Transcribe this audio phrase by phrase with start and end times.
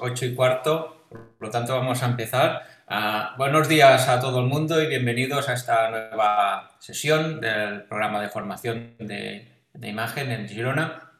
[0.00, 2.62] 8 y cuarto, por lo tanto vamos a empezar.
[2.88, 8.20] Ah, buenos días a todo el mundo y bienvenidos a esta nueva sesión del programa
[8.20, 11.10] de formación de, de imagen en Girona.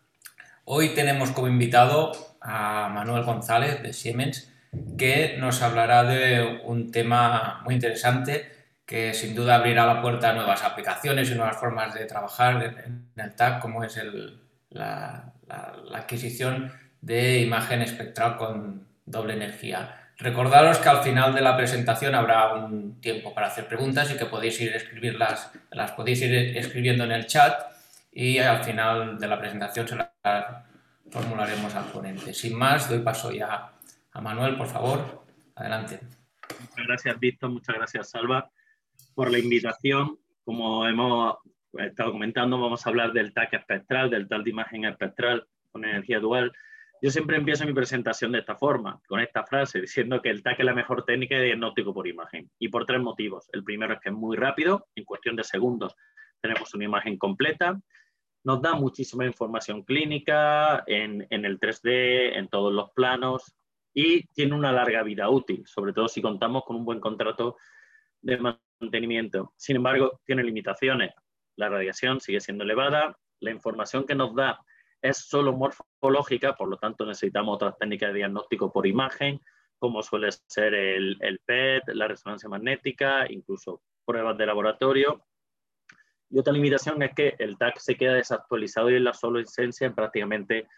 [0.65, 4.51] Hoy tenemos como invitado a Manuel González de Siemens,
[4.97, 8.51] que nos hablará de un tema muy interesante
[8.87, 13.09] que sin duda abrirá la puerta a nuevas aplicaciones y nuevas formas de trabajar en
[13.17, 14.01] el TAC, como es
[14.71, 15.33] la,
[15.93, 20.13] adquisición de imagen espectral con doble energía.
[20.19, 24.27] Recordaros que al final de la presentación habrá un tiempo para hacer preguntas y que
[24.27, 27.59] podéis ir escribirlas, las podéis ir escribiendo en el chat
[28.13, 30.11] y al final de la presentación se las
[31.11, 32.35] formularemos al ponente.
[32.35, 33.73] Sin más, doy paso ya
[34.13, 35.25] a Manuel, por favor.
[35.55, 36.01] Adelante.
[36.61, 37.51] Muchas gracias, Víctor.
[37.51, 38.51] Muchas gracias, Salva
[39.15, 40.19] por la invitación.
[40.45, 41.37] Como hemos
[41.75, 46.21] estado comentando, vamos a hablar del TAC espectral, del TAC de imagen espectral con energía
[46.21, 46.53] dual.
[47.03, 50.61] Yo siempre empiezo mi presentación de esta forma, con esta frase, diciendo que el TAC
[50.61, 52.51] es la mejor técnica de diagnóstico por imagen.
[52.59, 53.49] Y por tres motivos.
[53.53, 55.97] El primero es que es muy rápido, en cuestión de segundos
[56.41, 57.81] tenemos una imagen completa.
[58.45, 63.55] Nos da muchísima información clínica en, en el 3D, en todos los planos,
[63.93, 67.57] y tiene una larga vida útil, sobre todo si contamos con un buen contrato
[68.23, 69.53] de mantenimiento.
[69.57, 71.13] Sin embargo, tiene limitaciones.
[71.57, 74.61] La radiación sigue siendo elevada, la información que nos da
[75.03, 79.41] es solo morfológica, por lo tanto necesitamos otras técnicas de diagnóstico por imagen,
[79.79, 85.25] como suele ser el, PET, la resonancia magnética, incluso pruebas de laboratorio.
[86.29, 89.87] Y otra limitación es que el TAC se queda desactualizado y en la solo esencia
[89.87, 90.69] en prácticamente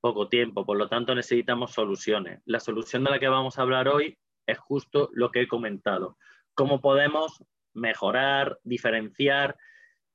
[0.00, 2.40] poco tiempo, por lo tanto necesitamos soluciones.
[2.44, 6.16] La solución de la que vamos a hablar hoy es justo lo que he comentado,
[6.54, 7.42] cómo podemos
[7.74, 9.56] mejorar, diferenciar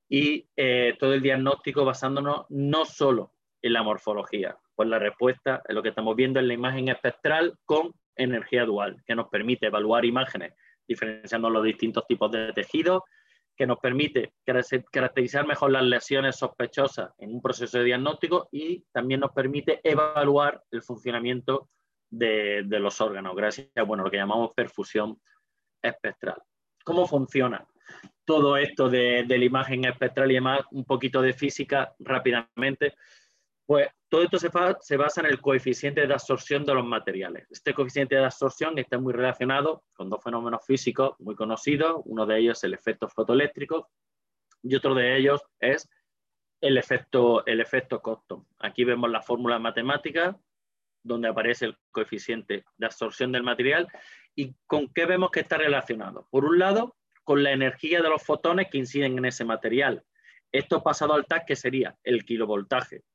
[0.07, 4.58] y eh, todo el diagnóstico basándonos no solo en la morfología.
[4.76, 9.02] Pues la respuesta es lo que estamos viendo en la imagen espectral con energía dual,
[9.06, 10.53] que nos permite evaluar imágenes
[10.88, 13.03] diferenciando los distintos tipos de tejidos,
[13.56, 14.34] que nos permite
[14.91, 20.64] caracterizar mejor las lesiones sospechosas en un proceso de diagnóstico y también nos permite evaluar
[20.72, 21.69] el funcionamiento
[22.09, 25.22] de, de los órganos, gracias a bueno, lo que llamamos perfusión
[25.81, 26.41] espectral.
[26.84, 27.66] ¿Cómo funciona
[28.25, 30.62] todo esto de, la imagen espectral y demás?
[30.72, 32.96] Un poquito de física rápidamente.
[33.72, 37.48] Pues todo esto se, basa en el coeficiente de absorción de los materiales.
[37.50, 42.02] Este coeficiente de absorción está muy relacionado con dos fenómenos físicos muy conocidos.
[42.04, 43.90] Uno de ellos es el efecto fotoeléctrico
[44.62, 45.90] y otro de ellos es
[46.59, 48.02] el efecto, el efecto.
[48.59, 50.38] Aquí vemos la fórmula matemática
[51.02, 53.88] donde aparece el coeficiente de absorción del material
[54.36, 56.28] ¿Y con qué vemos que está relacionado?
[56.30, 60.03] Por un lado, con la energía de los fotones que inciden en ese material.
[60.52, 63.06] Esto pasado al TAC, que sería el kilovoltaje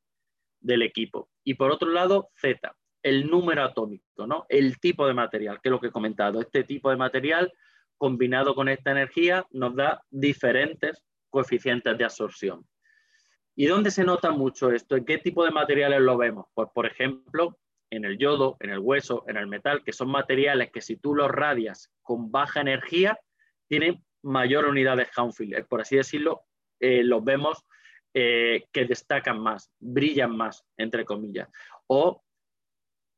[0.67, 1.31] del equipo.
[1.45, 4.47] Y por otro lado, Z, el número atómico, ¿no?
[4.49, 6.41] el tipo de material, que es lo que he comentado.
[6.41, 7.53] Este tipo de material
[7.97, 12.67] combinado con esta energía nos da diferentes coeficientes de absorción.
[13.55, 14.97] ¿Y dónde se nota mucho esto?
[14.97, 16.47] ¿En qué tipo de materiales lo vemos?
[16.53, 17.59] Pues, por ejemplo,
[17.91, 21.15] en el yodo, en el hueso, en el metal, que son materiales que si tú
[21.15, 23.19] los radias con baja energía,
[23.69, 25.67] tienen mayor unidad de Hounsfield.
[25.69, 26.43] Por así decirlo,
[26.81, 27.65] eh, los vemos
[28.19, 31.51] eh, que destacan más, brillan más, entre comillas.
[31.87, 32.25] O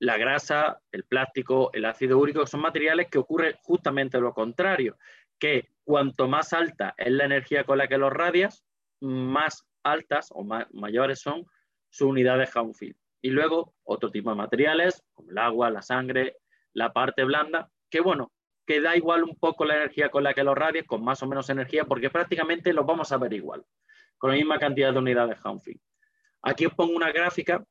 [0.00, 4.98] la grasa, el plástico, el ácido úrico, son materiales que ocurre justamente lo contrario,
[5.38, 8.64] que cuanto más alta es la energía con la que los radias,
[9.00, 10.42] más altas o
[10.72, 11.47] mayores son
[11.91, 12.97] su unidad de Hounsfield.
[13.22, 16.38] Y luego otro tipo de materiales, como el agua, la sangre,
[16.72, 18.32] la parte blanda, que bueno,
[18.66, 21.28] que da igual un poco la energía con la que los radies, con más o
[21.28, 23.64] menos energía, porque prácticamente los vamos a ver igual,
[24.18, 25.80] con la misma cantidad de unidades Humphrey.
[26.42, 27.64] Aquí os pongo una gráfica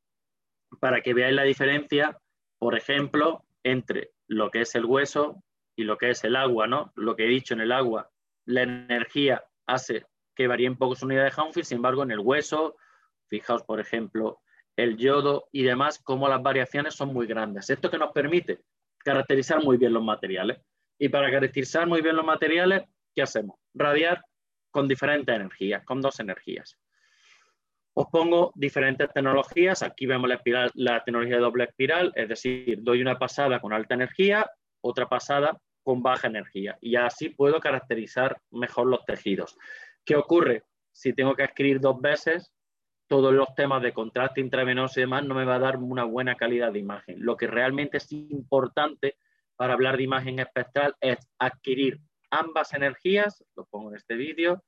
[0.80, 2.18] para que veáis la diferencia,
[2.58, 5.44] por ejemplo, entre lo que es el hueso
[5.76, 6.92] y lo que es el agua, ¿no?
[6.96, 8.10] Lo que he dicho en el agua,
[8.46, 10.06] la energía hace
[10.36, 12.76] que varíen pocas unidades de Humphrey, sin embargo, en el hueso,
[13.28, 14.42] fijaos, por ejemplo,
[14.76, 17.70] el yodo y demás, como las variaciones son muy grandes.
[17.70, 18.62] Esto que nos permite
[19.00, 20.60] caracterizar muy bien los materiales.
[21.00, 22.84] Y para caracterizar muy bien los materiales,
[23.16, 23.58] ¿qué hacemos?
[23.74, 24.24] Radiar
[24.78, 26.78] con diferentes energías, con dos energías.
[27.96, 29.82] Os pongo diferentes tecnologías.
[29.82, 30.30] Aquí vemos
[30.76, 34.48] la, tecnología de doble espiral, es decir, doy una pasada con alta energía,
[34.82, 36.78] otra pasada con baja energía.
[36.80, 39.58] Y así puedo caracterizar mejor los tejidos.
[40.06, 40.62] ¿Qué ocurre?
[40.92, 42.54] Si tengo que escribir dos veces,
[43.08, 46.36] todos los temas de contraste intravenoso y demás no me va a dar una buena
[46.36, 47.16] calidad de imagen.
[47.18, 49.18] Lo que realmente es importante
[49.56, 54.64] para hablar de imagen espectral es adquirir ambas energías, lo pongo en este vídeo,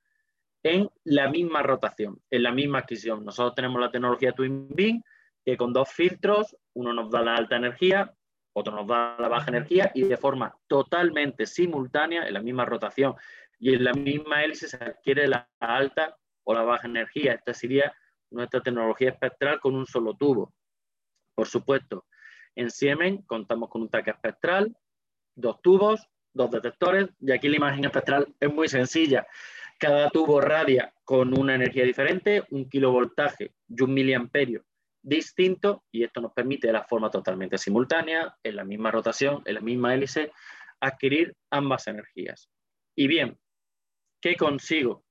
[0.64, 3.24] en la misma rotación, en la misma adquisición.
[3.24, 5.02] Nosotros tenemos la tecnología Twin Beam,
[5.46, 8.14] que con dos filtros, uno nos da la alta energía,
[8.54, 13.16] otro nos da la baja energía y de forma totalmente simultánea, en la misma rotación
[13.58, 17.34] y en la misma hélice se adquiere la alta o la baja energía.
[17.34, 17.94] Esta sería
[18.32, 20.54] nuestra tecnología espectral con un solo tubo.
[21.36, 22.06] Por supuesto,
[22.56, 24.76] en Siemens contamos con un taque espectral,
[25.36, 29.26] dos tubos, dos detectores, y aquí la imagen espectral es muy sencilla.
[29.80, 34.66] Cada tubo radia con una energía diferente, un kilovoltaje y un miliamperio
[35.02, 39.56] distinto, y esto nos permite de la forma totalmente simultánea, en la misma rotación, en
[39.56, 40.32] la misma hélice,
[40.82, 42.50] adquirir ambas energías.
[42.96, 43.38] Y bien,
[44.22, 45.06] ¿qué consigo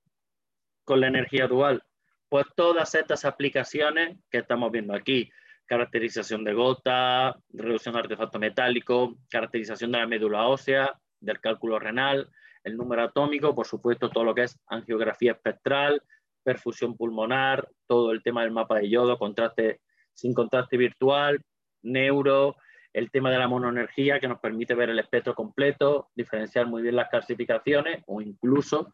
[0.83, 1.83] con la energía dual?
[2.29, 5.31] Pues todas estas aplicaciones que estamos viendo aquí,
[5.65, 12.29] caracterización de gota, reducción de artefacto metálico, caracterización de la médula ósea, del cálculo renal,
[12.63, 16.01] el número atómico, por supuesto, todo lo que es angiografía espectral,
[16.43, 19.81] perfusión pulmonar, todo el tema del mapa de yodo, contraste
[20.13, 21.41] sin contraste virtual,
[21.81, 22.55] neuro,
[22.93, 26.95] el tema de la monoenergía que nos permite ver el espectro completo, diferenciar muy bien
[26.95, 28.93] las clasificaciones o incluso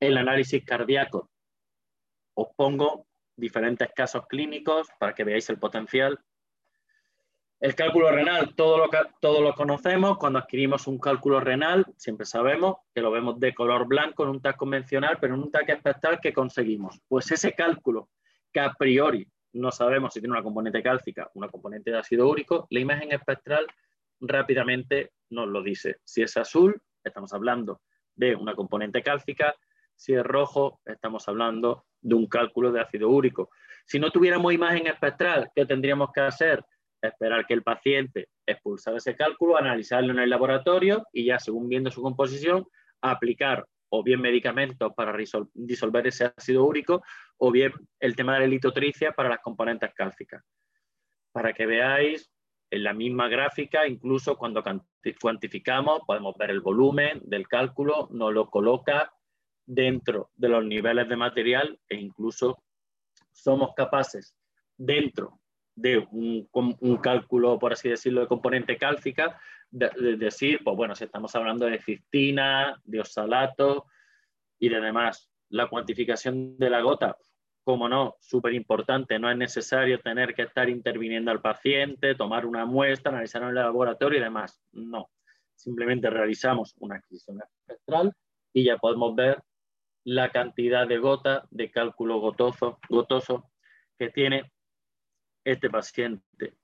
[0.00, 1.30] el análisis cardíaco.
[2.34, 3.06] Os pongo
[3.36, 6.18] diferentes casos clínicos para que veáis el potencial
[7.60, 8.88] el cálculo renal, todo lo,
[9.20, 10.18] todos lo conocemos.
[10.18, 14.40] Cuando adquirimos un cálculo renal, siempre sabemos que lo vemos de color blanco en un
[14.40, 17.00] TAC convencional, pero en un TAC espectral, ¿qué conseguimos?
[17.08, 18.10] Pues ese cálculo
[18.52, 22.66] que a priori no sabemos si tiene una componente cálcica, una componente de ácido úrico,
[22.70, 23.66] la imagen espectral
[24.20, 25.96] rápidamente nos lo dice.
[26.04, 27.80] Si es azul, estamos hablando
[28.14, 29.54] de una componente cálcica.
[29.94, 33.50] Si es rojo, estamos hablando de un cálculo de ácido úrico.
[33.84, 36.64] Si no tuviéramos imagen espectral, ¿qué tendríamos que hacer?
[37.02, 41.90] Esperar que el paciente expulsara ese cálculo, analizarlo en el laboratorio y ya según viendo
[41.90, 42.66] su composición,
[43.00, 45.16] aplicar o bien medicamentos para
[45.54, 47.02] disolver ese ácido úrico
[47.38, 50.42] o bien el tema de la litotricia para las componentes cálcicas.
[51.32, 52.30] Para que veáis
[52.70, 54.62] en la misma gráfica, incluso cuando
[55.20, 59.10] cuantificamos, podemos ver el volumen del cálculo, nos lo coloca
[59.64, 62.62] dentro de los niveles de material e incluso
[63.32, 64.34] somos capaces
[64.76, 65.40] dentro
[65.80, 69.40] de un, cálculo, por así decirlo, de componente cálcica,
[69.70, 73.86] de, decir, pues bueno, si estamos hablando de cistina, de oxalato
[74.58, 75.30] y de demás.
[75.50, 77.16] La cuantificación de la gota,
[77.62, 82.64] como no, súper importante, no es necesario tener que estar interviniendo al paciente, tomar una
[82.64, 84.60] muestra, analizarlo en el laboratorio y demás.
[84.72, 85.10] No,
[85.54, 88.12] simplemente realizamos una adquisición espectral
[88.52, 89.42] y ya podemos ver
[90.04, 93.50] la cantidad de gota de cálculo gotoso, gotoso
[93.96, 94.50] que tiene
[95.50, 96.54] este paciente.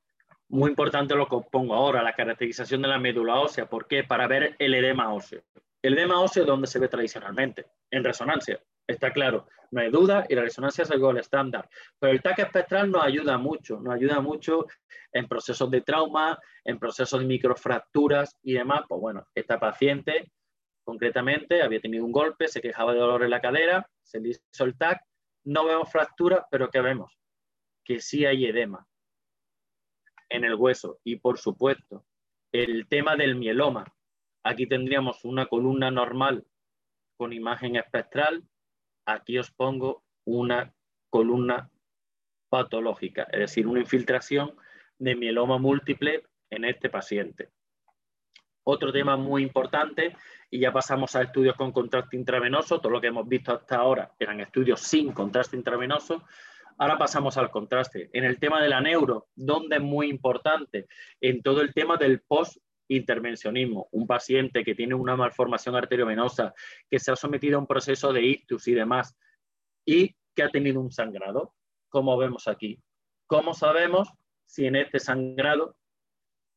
[0.49, 3.67] Muy importante lo que pongo ahora, la caracterización de la médula ósea.
[3.67, 4.05] ¿Por qué?
[4.05, 5.43] Para ver el edema óseo.
[5.83, 7.67] El edema óseo, ¿dónde se ve tradicionalmente?
[7.91, 8.61] En resonancia.
[8.87, 11.69] Está claro, no hay duda y la resonancia es el gol estándar.
[11.99, 14.67] Pero el TAC espectral nos ayuda mucho, nos ayuda mucho
[15.13, 18.83] en procesos de trauma, en procesos de microfracturas y demás.
[18.87, 20.31] Pues bueno, esta paciente
[20.85, 24.65] concretamente había tenido un golpe, se quejaba de dolor en la cadera, se le hizo
[24.65, 25.01] el TAC,
[25.45, 27.19] no vemos fractura, pero ¿qué vemos?
[27.85, 28.87] Que sí hay edema
[30.29, 31.01] en el hueso.
[31.05, 32.05] Y por supuesto,
[32.53, 33.85] el tema del mieloma.
[34.45, 36.47] Aquí tendríamos una columna normal
[37.17, 38.45] con imagen espectral.
[39.07, 40.75] Aquí os pongo una
[41.11, 41.71] columna
[42.49, 44.57] patológica, es decir, una infiltración
[44.99, 47.51] de mieloma múltiple en este paciente.
[48.63, 50.17] Otro tema muy importante,
[50.51, 54.15] y ya pasamos a estudios con contraste intravenoso, todo lo que hemos visto hasta ahora
[54.19, 56.25] eran estudios sin contraste intravenoso,
[56.79, 58.11] Ahora pasamos al contraste.
[58.13, 60.87] En el tema de la neuro, donde es muy importante,
[61.21, 63.89] en todo el tema del post-intervencionismo.
[63.93, 66.53] Un paciente que tiene una malformación arteriovenosa,
[66.91, 69.17] que se ha sometido a un proceso de ictus y demás,
[69.85, 71.55] y que ha tenido un sangrado,
[71.89, 72.81] como vemos aquí.
[73.27, 74.09] ¿Cómo sabemos
[74.45, 75.77] si en este sangrado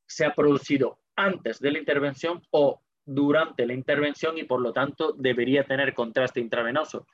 [0.07, 5.13] se ha producido antes de la intervención o durante la intervención y por lo tanto
[5.13, 7.05] debería tener contraste intravenoso?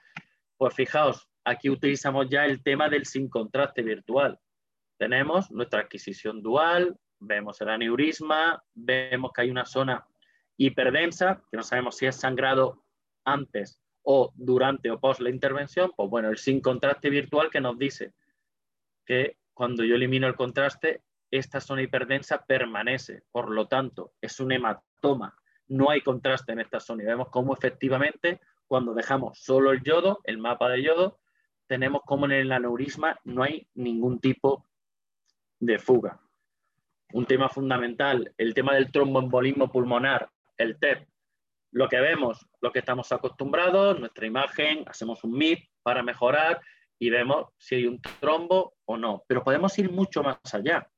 [0.63, 4.39] Pues fijaos, aquí utilizamos ya el tema del sin contraste virtual.
[4.97, 10.07] Tenemos nuestra adquisición dual, vemos el aneurisma, vemos que hay una zona
[10.55, 12.85] hiperdensa, que no sabemos si es sangrado
[13.25, 17.77] antes o durante o post la intervención, pues bueno, el sin contraste virtual que nos
[17.77, 18.13] dice
[19.05, 24.53] que cuando yo elimino el contraste, esta zona hiperdensa permanece, por lo tanto, es un
[24.53, 25.35] hematoma,
[25.67, 28.39] no hay contraste en esta zona y vemos cómo efectivamente
[28.73, 31.19] cuando dejamos solo el yodo, el mapa de yodo,
[31.67, 34.65] tenemos como en el aneurisma no hay ningún tipo
[35.59, 36.19] de fuga.
[37.11, 40.27] Un tema fundamental, el tema del tromboembolismo pulmonar,
[40.57, 41.07] el TEP.
[41.69, 46.59] Lo que vemos, lo que estamos acostumbrados, nuestra imagen, hacemos un MIP para mejorar
[46.97, 49.23] y vemos si hay un trombo o no.
[49.27, 50.89] Pero podemos ir mucho más allá.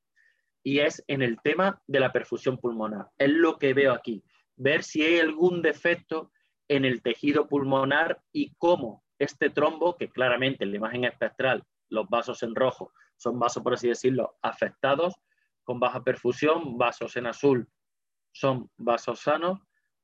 [0.62, 3.10] y es en el tema de la perfusión pulmonar.
[3.18, 4.24] Es lo que veo aquí.
[4.56, 6.32] Ver si hay algún defecto
[6.68, 12.08] en el tejido pulmonar y cómo este trombo, que claramente en la imagen espectral, los
[12.08, 15.14] vasos en rojo son vasos, por así decirlo, afectados,
[15.64, 17.68] con baja perfusión, vasos en azul
[18.36, 19.60] son vasos sanos,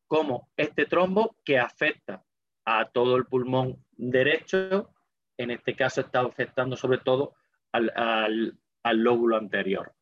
[0.06, 2.24] como este trombo que afecta
[2.64, 4.90] a todo el pulmón derecho,
[5.36, 7.34] en este caso está afectando sobre todo
[7.72, 9.94] al, lóbulo anterior.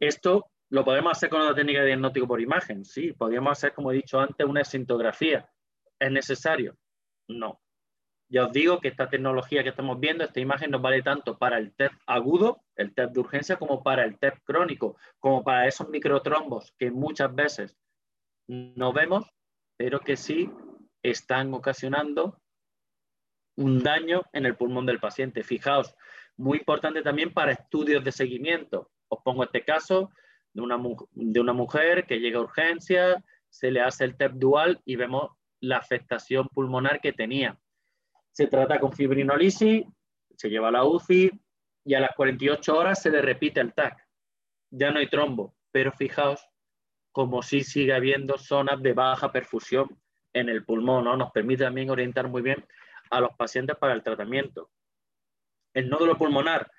[0.00, 3.92] Esto lo podemos hacer con una técnica de diagnóstico por imagen, sí, podríamos hacer, como
[3.92, 5.46] he dicho antes, una sintografía.
[5.98, 6.78] ¿Es necesario?
[7.28, 7.60] No.
[8.30, 11.58] Ya os digo que esta tecnología que estamos viendo, esta imagen nos vale tanto para
[11.58, 15.90] el TEP agudo, el TEP de urgencia, como para el TEP crónico, como para esos
[15.90, 17.76] microtrombos que muchas veces
[18.48, 19.30] no vemos,
[19.76, 20.50] pero que sí
[21.02, 22.40] están ocasionando
[23.58, 25.44] un daño en el pulmón del paciente.
[25.44, 25.94] Fijaos,
[26.38, 28.90] muy importante también para estudios de seguimiento.
[29.08, 30.10] Os pongo este caso
[30.52, 30.80] de una,
[31.12, 35.30] de una mujer que llega a urgencia, se le hace el TEP dual y vemos
[35.60, 37.58] la afectación pulmonar que tenía.
[38.32, 39.84] Se trata con fibrinolisis,
[40.36, 41.30] se lleva a la UCI
[41.84, 44.06] y a las 48 horas se le repite el TAC.
[44.70, 46.46] Ya no hay trombo, pero fijaos
[47.12, 50.00] como si sigue habiendo zonas de baja perfusión
[50.32, 51.16] en el pulmón, ¿no?
[51.16, 52.64] Nos permite también orientar muy bien
[53.10, 54.70] a los pacientes para el tratamiento.
[55.74, 56.70] El nódulo pulmonar,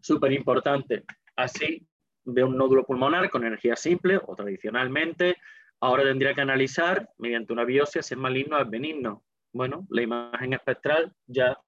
[0.00, 1.04] súper importante.
[1.36, 1.86] Así
[2.24, 5.36] ve un nódulo pulmonar con energía simple o tradicionalmente.
[5.80, 9.24] Ahora tendría que analizar mediante una biopsia si es maligno o benigno.
[9.52, 11.58] Bueno, la imagen espectral ya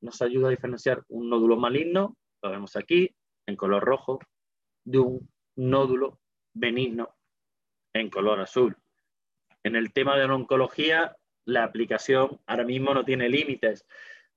[0.00, 3.14] nos ayuda a diferenciar un nódulo maligno, lo vemos aquí
[3.46, 4.18] en color rojo,
[4.84, 6.20] de un nódulo
[6.52, 7.14] benigno
[7.94, 8.76] en color azul.
[9.62, 13.86] En el tema de la oncología, la aplicación ahora mismo no tiene límites.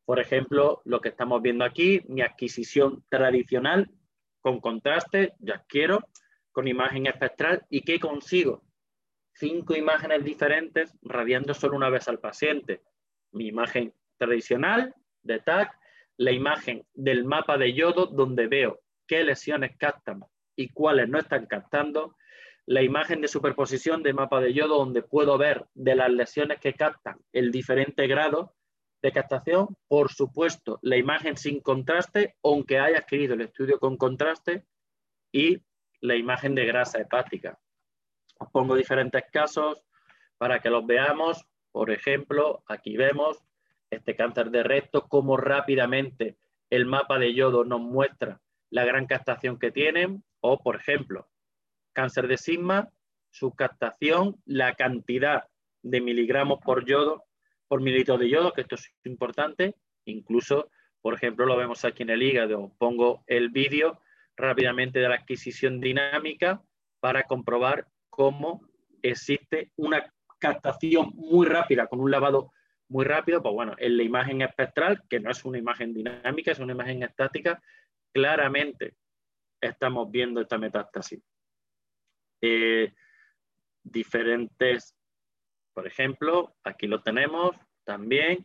[0.05, 3.89] Por ejemplo, lo que estamos viendo aquí, mi adquisición tradicional
[4.45, 6.07] con contraste, ya quiero,
[6.51, 7.65] con imagen espectral.
[7.67, 8.61] ¿Y qué consigo?
[9.33, 12.83] Cinco imágenes diferentes radiando solo una vez al paciente.
[13.31, 15.75] Mi imagen tradicional de TAC,
[16.17, 20.23] la imagen del mapa de yodo donde veo qué lesiones captan
[20.55, 22.15] y cuáles no están captando,
[22.67, 26.73] la imagen de superposición de mapa de yodo donde puedo ver de las lesiones que
[26.73, 28.53] captan el diferente grado
[29.05, 34.65] de captación, por supuesto, la imagen sin contraste, aunque haya adquirido el estudio con contraste,
[35.31, 35.61] y
[36.01, 37.59] la imagen de grasa hepática.
[38.39, 39.83] Os pongo diferentes casos
[40.39, 41.45] para que los veamos.
[41.71, 43.43] Por ejemplo, aquí vemos
[43.91, 46.37] este cáncer de recto, cómo rápidamente
[46.71, 51.29] el mapa de yodo nos muestra la gran captación que tienen, o por ejemplo,
[51.93, 52.89] cáncer de sigma,
[53.29, 55.47] su captación, la cantidad
[55.83, 57.24] de miligramos por yodo,
[57.67, 60.69] por mililitro de yodo, que esto es importante, incluso,
[61.01, 64.01] por ejemplo, lo vemos aquí en el hígado, pongo el vídeo
[64.35, 66.61] rápidamente de la adquisición dinámica
[66.99, 68.61] para comprobar cómo
[69.01, 72.51] existe una captación muy rápida con un lavado
[72.87, 76.59] muy rápido, pues bueno, en la imagen espectral, que no es una imagen dinámica, es
[76.59, 77.61] una imagen estática,
[78.13, 78.95] claramente
[79.59, 81.21] estamos viendo esta metástasis.
[82.41, 82.93] Eh,
[83.83, 84.95] diferentes,
[85.75, 88.43] por ejemplo, aquí lo tenemos también,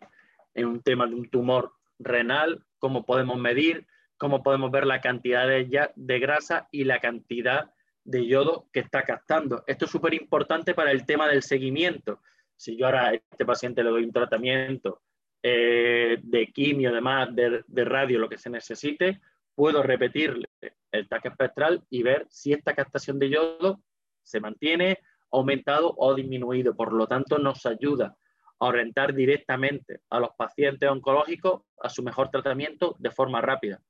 [0.52, 5.46] en un tema de un tumor renal, cómo podemos medir, cómo podemos ver la cantidad
[5.46, 7.70] de, de grasa y la cantidad
[8.04, 9.62] de yodo que está captando.
[9.68, 12.20] Esto es súper importante para el tema del seguimiento.
[12.56, 15.00] Si yo ahora a este paciente le doy un tratamiento
[15.42, 19.20] eh, de quimio, además de, de radio, lo que se necesite,
[19.54, 20.48] puedo repetirle
[20.90, 23.80] el TAC espectral y ver si esta captación de yodo
[24.22, 24.98] se mantiene,
[25.30, 26.74] aumentado o disminuido.
[26.74, 28.16] Por lo tanto, nos ayuda
[28.58, 33.80] a orientar directamente a los pacientes oncológicos a su mejor tratamiento de forma rápida.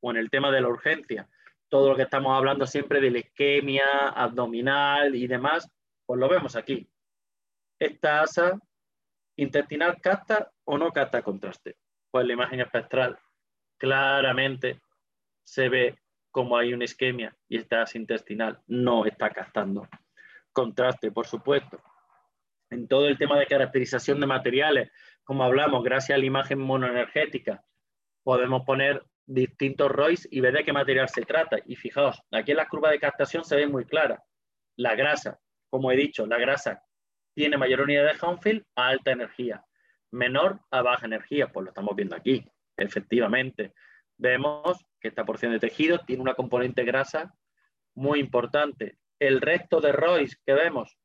[0.00, 1.28] O en el tema de la urgencia,
[1.68, 5.68] todo lo que estamos hablando siempre de la isquemia abdominal y demás,
[6.06, 6.88] pues lo vemos aquí.
[7.78, 8.58] Esta asa
[9.36, 11.76] intestinal capta o no capta contraste.
[12.10, 13.18] Pues la imagen espectral
[13.78, 14.80] claramente
[15.42, 15.98] se ve
[16.30, 19.88] como hay una isquemia y esta asa intestinal no está captando.
[20.54, 21.78] Contraste, por supuesto.
[22.70, 24.90] En todo el tema de caracterización de materiales,
[25.22, 27.62] como hablamos, gracias a la imagen monoenergética,
[28.22, 31.58] podemos poner distintos ROIs y ver de qué material se trata.
[31.66, 34.24] Y fijaos, aquí en la curva de captación se ve muy clara.
[34.76, 36.82] La grasa, como he dicho, la grasa
[37.34, 39.62] tiene mayor unidad de Hounsfield a alta energía,
[40.10, 42.44] menor a baja energía, pues lo estamos viendo aquí,
[42.76, 43.74] efectivamente
[44.16, 47.34] vemos que esta porción de tejido tiene una componente grasa
[47.94, 48.98] muy importante.
[49.26, 50.98] El resto de ROIs que vemos,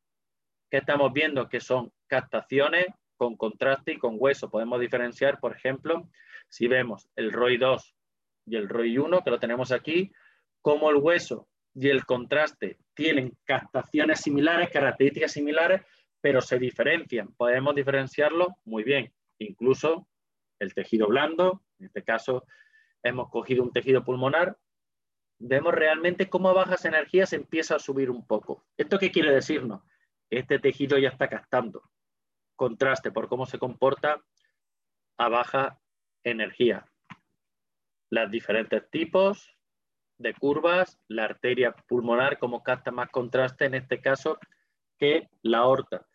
[0.69, 4.49] que estamos viendo que son captaciones con contraste y con hueso.
[4.49, 6.09] Podemos diferenciar, por ejemplo,
[6.49, 7.95] si vemos el ROI 2
[8.47, 10.11] y el ROI 1, que lo tenemos aquí,
[10.61, 15.81] como el hueso y el contraste tienen captaciones similares, características similares,
[16.19, 17.33] pero se diferencian.
[17.35, 19.13] Podemos diferenciarlo muy bien.
[19.37, 20.09] Incluso
[20.59, 22.43] el tejido blando, en este caso
[23.01, 24.57] hemos cogido un tejido pulmonar,
[25.39, 28.65] vemos realmente cómo a bajas energías empieza a subir un poco.
[28.77, 29.81] ¿Esto qué quiere decirnos?
[30.29, 31.89] Este tejido ya está captando
[32.59, 34.21] contraste por cómo se comporta
[35.17, 35.79] a baja
[36.25, 36.85] energía.
[38.09, 39.55] Los diferentes tipos
[40.17, 44.39] de curvas, la arteria pulmonar, como capta más contraste en este caso
[44.97, 46.05] que la aorta.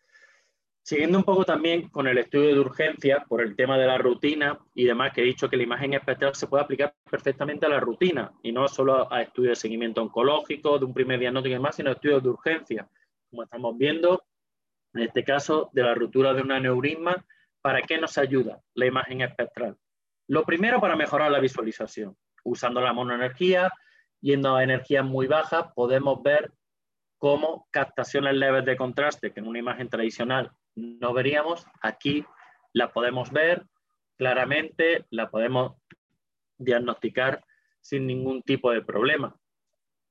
[0.85, 4.59] Siguiendo un poco también con el estudio de urgencia, por el tema de la rutina
[4.75, 7.79] y demás, que he dicho que la imagen espectral se puede aplicar perfectamente a la
[7.79, 11.75] rutina y no solo a estudios de seguimiento oncológico, de un primer diagnóstico y demás,
[11.75, 12.87] sino a estudios de urgencia.
[13.31, 14.25] Como estamos viendo,
[14.93, 17.25] en este caso de la ruptura de un aneurisma,
[17.63, 19.77] ¿para qué nos ayuda la imagen espectral?
[20.27, 22.15] Lo primero, para mejorar la visualización.
[22.43, 23.71] Usando la monoenergía,
[24.21, 26.51] yendo a energías muy bajas, podemos ver
[27.25, 32.23] cómo captaciones leves de contraste, que en una imagen tradicional no veríamos, aquí
[32.71, 33.65] la podemos ver
[34.15, 35.73] claramente, la podemos
[36.59, 37.43] diagnosticar
[37.81, 39.35] sin ningún tipo de problema.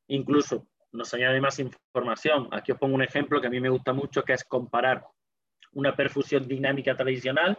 [0.08, 2.48] Incluso nos añade más información.
[2.50, 5.06] Aquí os pongo un ejemplo que a mí me gusta mucho, que es comparar
[5.70, 7.56] una perfusión dinámica tradicional,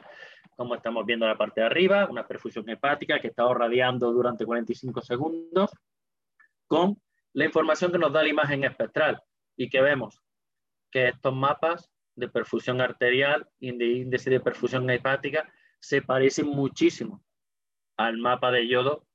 [0.57, 4.45] como estamos viendo en la parte de arriba, una perfusión hepática que está radiando durante
[4.45, 5.71] 45 segundos,
[6.67, 9.23] con la información que nos da la imagen espectral
[9.55, 10.21] y que vemos
[10.91, 17.23] que estos mapas de perfusión arterial y de índice de perfusión hepática se parecen muchísimo
[17.97, 19.05] al mapa de yodo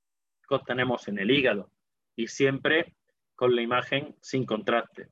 [0.49, 1.71] que obtenemos en el hígado
[2.17, 2.95] y siempre
[3.35, 5.09] con la imagen sin contraste.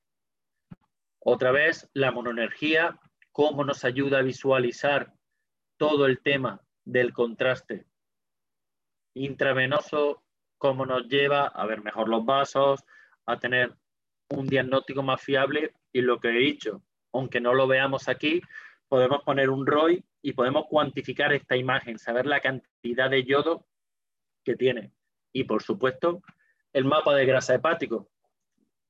[1.20, 2.98] Otra vez, la monoenergía,
[3.32, 5.14] cómo nos ayuda a visualizar
[5.76, 7.86] todo el tema del contraste
[9.14, 10.22] intravenoso,
[10.58, 12.84] cómo nos lleva a ver mejor los vasos,
[13.26, 13.74] a tener
[14.30, 16.82] un diagnóstico más fiable y lo que he dicho,
[17.12, 18.40] aunque no lo veamos aquí,
[18.88, 23.66] podemos poner un ROI y podemos cuantificar esta imagen, saber la cantidad de yodo
[24.44, 24.92] que tiene.
[25.32, 26.22] Y por supuesto,
[26.72, 28.10] el mapa de grasa hepático.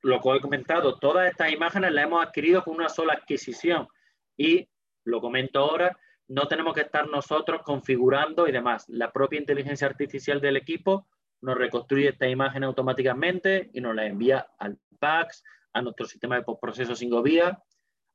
[0.02, 3.88] Lo que he comentado, todas estas imágenes las hemos adquirido con una sola adquisición
[4.36, 4.68] y,
[5.04, 5.98] lo comento ahora,
[6.28, 8.84] no tenemos que estar nosotros configurando y demás.
[8.88, 11.06] La propia inteligencia artificial del equipo
[11.40, 16.42] nos reconstruye esta imagen automáticamente y nos la envía al PAX, a nuestro sistema de
[16.42, 17.58] postproceso sin vía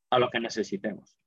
[0.09, 1.17] a lo que necesitemos.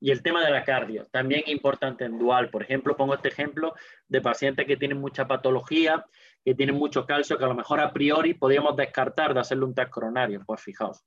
[0.00, 2.50] Y el tema de la cardio, también importante en dual.
[2.50, 3.74] Por ejemplo, pongo este ejemplo
[4.06, 6.04] de pacientes que tienen mucha patología,
[6.44, 9.74] que tienen mucho calcio, que a lo mejor a priori podríamos descartar de hacerle un
[9.74, 10.42] TAC coronario.
[10.46, 11.02] Pues fijaos,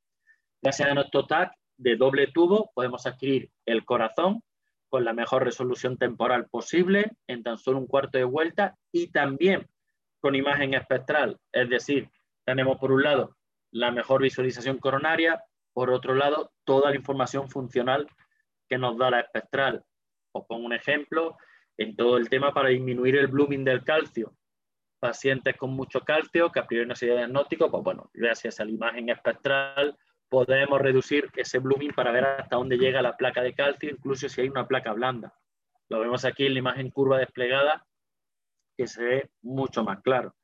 [0.61, 4.41] gracias a nuestro TAC de doble tubo podemos adquirir el corazón
[4.89, 9.67] con la mejor resolución temporal posible en tan solo un cuarto de vuelta y también
[10.19, 11.37] con imagen espectral.
[11.51, 12.09] Es decir,
[12.45, 13.36] tenemos por un lado
[13.71, 18.07] la mejor visualización coronaria, por otro lado, toda la información funcional
[18.67, 19.83] que nos da la espectral.
[20.31, 21.37] Os pongo un ejemplo
[21.77, 24.35] en todo el tema para disminuir el blooming del calcio.
[24.99, 28.71] Pacientes con mucho calcio, que a priori no sería diagnóstico, pues bueno, gracias a la
[28.71, 29.97] imagen espectral
[30.29, 34.41] podemos reducir ese blooming para ver hasta dónde llega la placa de calcio, incluso si
[34.41, 35.33] hay una placa blanda.
[35.89, 37.85] Lo vemos aquí en la imagen curva desplegada,
[38.75, 40.35] que se ve mucho más claro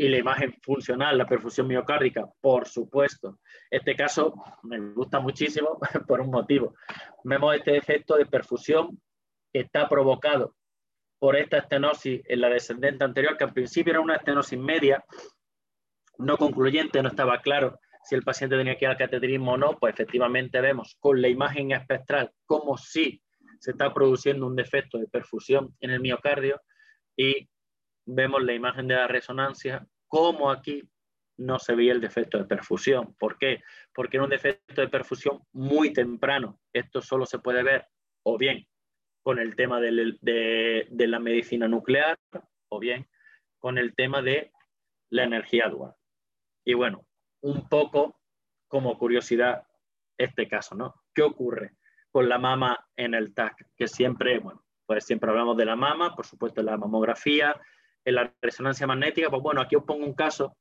[0.00, 3.38] y la imagen funcional, la perfusión miocárdica, por supuesto.
[3.70, 4.32] Este caso
[4.62, 6.74] me gusta muchísimo por un motivo.
[7.22, 8.98] Vemos este efecto de perfusión
[9.52, 10.56] que está provocado
[11.18, 15.04] por esta estenosis en la descendente anterior, que al principio era una estenosis media,
[16.16, 19.78] no concluyente, no estaba claro si el paciente tenía que ir al cateterismo o no,
[19.78, 23.22] pues efectivamente vemos con la imagen espectral como si
[23.58, 26.58] se está produciendo un defecto de perfusión en el miocardio
[27.14, 27.50] y
[28.06, 30.82] vemos la imagen de la resonancia, como aquí
[31.38, 33.14] no se veía el defecto de perfusión.
[33.18, 33.62] ¿Por qué?
[33.94, 36.60] Porque era un defecto de perfusión muy temprano.
[36.72, 37.86] Esto solo se puede ver
[38.24, 38.66] o bien
[39.22, 40.18] con el tema de,
[40.90, 42.18] de la medicina nuclear
[42.68, 43.08] o bien
[43.58, 44.52] con el tema de
[45.10, 45.94] la energía dual.
[46.64, 47.06] Y bueno,
[47.42, 48.20] un poco
[48.68, 49.66] como curiosidad
[50.18, 50.94] este caso, ¿no?
[51.14, 51.76] ¿Qué ocurre
[52.10, 53.68] con la mama en el TAC?
[53.76, 57.54] Que siempre, bueno, pues siempre hablamos de la mama, por supuesto la mamografía,
[58.12, 60.56] la resonancia magnética, pues bueno, aquí os pongo un caso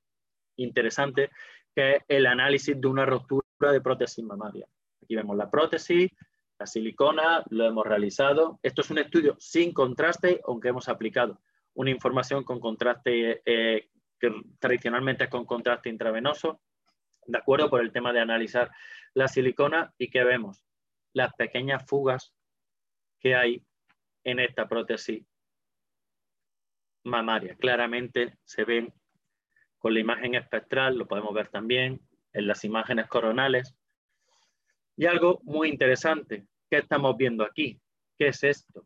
[0.58, 1.30] interesante
[1.76, 4.68] que es el análisis de una ruptura de prótesis mamaria.
[5.02, 6.12] Aquí vemos la prótesis,
[6.60, 8.60] la silicona, lo hemos realizado.
[8.62, 11.40] Esto es un estudio sin contraste, aunque hemos aplicado
[11.76, 16.60] una información con contraste eh, que tradicionalmente es con contraste intravenoso,
[17.26, 17.70] ¿de acuerdo?
[17.70, 18.70] Por el tema de analizar
[19.14, 20.66] la silicona y que vemos
[21.14, 22.34] las pequeñas fugas
[23.20, 23.64] que hay
[24.24, 25.26] en esta prótesis
[27.04, 27.56] mamaria.
[27.56, 28.94] Claramente se ven
[29.78, 32.02] con la imagen espectral, lo podemos ver también
[32.34, 33.76] en las imágenes coronales.
[34.96, 37.80] Y algo muy interesante, ¿qué estamos viendo aquí?
[38.18, 38.86] ¿Qué es esto?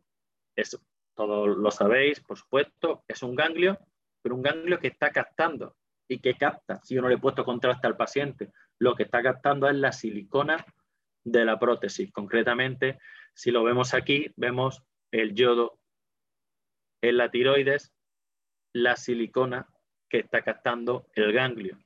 [0.54, 0.78] Es,
[1.14, 3.78] todos lo sabéis, por supuesto, es un ganglio,
[4.22, 5.76] pero un ganglio que está captando
[6.08, 9.22] y que capta, si yo no le he puesto contraste al paciente, lo que está
[9.22, 10.64] captando es la silicona
[11.24, 12.12] de la prótesis.
[12.12, 12.98] Concretamente,
[13.34, 15.78] si lo vemos aquí, vemos el yodo
[17.00, 17.93] en la tiroides,
[18.74, 19.66] la silicona
[20.10, 21.78] que está captando el ganglio.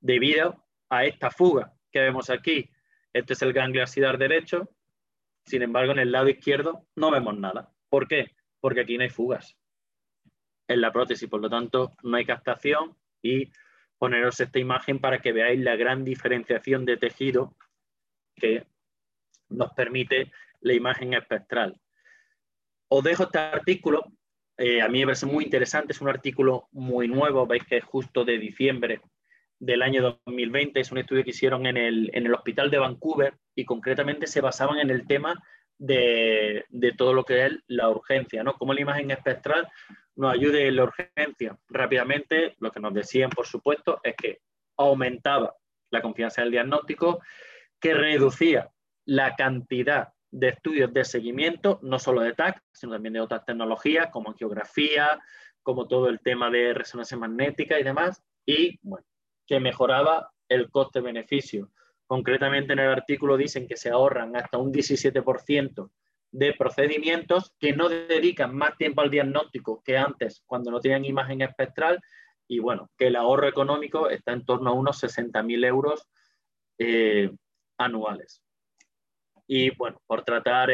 [0.00, 2.70] Debido a esta fuga que vemos aquí,
[3.12, 4.70] este es el ganglio axilar derecho,
[5.44, 7.72] sin embargo, en el lado izquierdo no vemos nada.
[7.88, 8.36] ¿Por qué?
[8.60, 9.56] Porque aquí no hay fugas
[10.68, 13.50] en la prótesis, por lo tanto, no hay captación y
[13.98, 17.56] poneros esta imagen para que veáis la gran diferenciación de tejido
[18.34, 18.66] que
[19.48, 21.80] nos permite la imagen espectral.
[22.88, 24.12] Os dejo este artículo,
[24.58, 27.84] eh, a mí me parece muy interesante, es un artículo muy nuevo, veis que es
[27.84, 29.00] justo de diciembre
[29.58, 33.34] del año 2020, es un estudio que hicieron en el, en el Hospital de Vancouver
[33.54, 35.34] y concretamente se basaban en el tema
[35.78, 38.54] de, de, todo lo que es la urgencia, ¿no?
[38.54, 39.68] Cómo la imagen espectral
[40.14, 41.58] nos ayude en la urgencia.
[41.68, 44.40] Rápidamente, lo que nos decían, por supuesto, es que
[44.78, 45.54] aumentaba
[45.90, 47.20] la confianza en el diagnóstico,
[47.78, 48.70] que reducía
[49.04, 54.08] la cantidad de estudios de seguimiento, no solo de TAC, sino también de otras tecnologías
[54.12, 55.18] como geografía,
[55.62, 59.06] como todo el tema de resonancia magnética y demás, y bueno,
[59.46, 61.70] que mejoraba el coste-beneficio.
[62.06, 65.90] Concretamente en el artículo dicen que se ahorran hasta un 17%
[66.32, 71.40] de procedimientos que no dedican más tiempo al diagnóstico que antes cuando no tenían imagen
[71.40, 71.98] espectral
[72.46, 76.06] y bueno, que el ahorro económico está en torno a unos 60.000 euros
[76.78, 77.30] eh,
[77.78, 78.42] anuales.
[79.46, 80.70] Y bueno, por tratar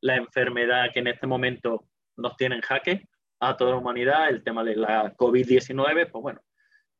[0.00, 1.84] la enfermedad que en este momento
[2.16, 3.08] nos tiene en jaque
[3.40, 6.40] a toda la humanidad, el tema de la COVID-19, pues bueno,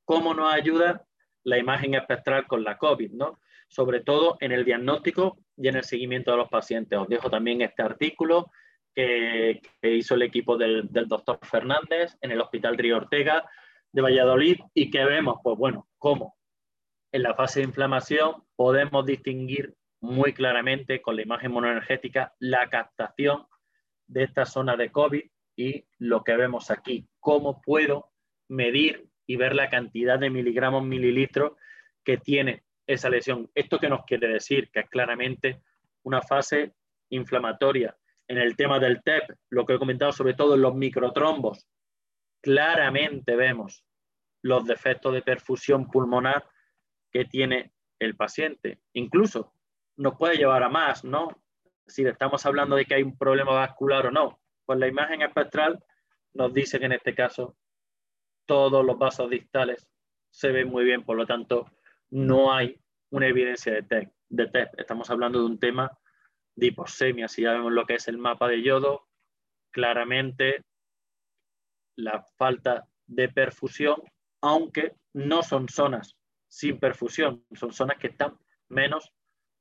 [0.05, 1.05] ¿cómo nos ayuda
[1.45, 3.13] la imagen espectral con la COVID?
[3.13, 3.41] ¿no?
[3.69, 6.99] Sobre todo en el diagnóstico y en el seguimiento de los pacientes.
[6.99, 8.51] Os dejo también este artículo
[8.95, 13.45] que, hizo el equipo del, del, doctor Fernández en el Hospital Río Ortega
[13.93, 16.37] de Valladolid y que vemos, pues bueno, cómo
[17.13, 23.47] en la fase de inflamación podemos distinguir muy claramente con la imagen monoenergética la captación
[24.07, 25.25] de esta zona de COVID
[25.57, 28.13] y lo que vemos aquí, cómo puedo
[28.49, 31.53] medir y ver la cantidad de miligramos mililitros
[32.05, 33.51] que tiene esa lesión.
[33.55, 34.71] ¿Esto qué nos quiere decir?
[34.71, 35.63] Que es claramente
[36.05, 36.75] una fase
[37.11, 37.97] inflamatoria.
[38.29, 41.67] En el tema del TEP, lo que he comentado sobre todo en los microtrombos,
[42.41, 43.85] claramente vemos
[44.43, 46.49] los defectos de perfusión pulmonar
[47.11, 48.81] que tiene el paciente.
[48.93, 49.55] Incluso
[49.99, 51.29] nos puede llevar a más, ¿no?
[51.87, 54.41] Si estamos hablando de que hay un problema vascular o no.
[54.65, 55.85] Pues la imagen espectral
[56.35, 57.57] nos dice que en este caso
[58.47, 59.89] todos los vasos distales
[60.31, 61.67] se ven muy bien, por lo tanto
[62.11, 62.81] no hay
[63.11, 63.83] una evidencia de
[64.47, 64.79] TEP.
[64.79, 65.91] Estamos hablando de un tema
[66.55, 67.29] de hiposemia.
[67.29, 69.09] Si ya vemos lo que es el mapa de yodo,
[69.71, 70.63] claramente
[71.97, 74.01] la falta de perfusión,
[74.43, 79.13] aunque no son zonas sin perfusión, son zonas que están menos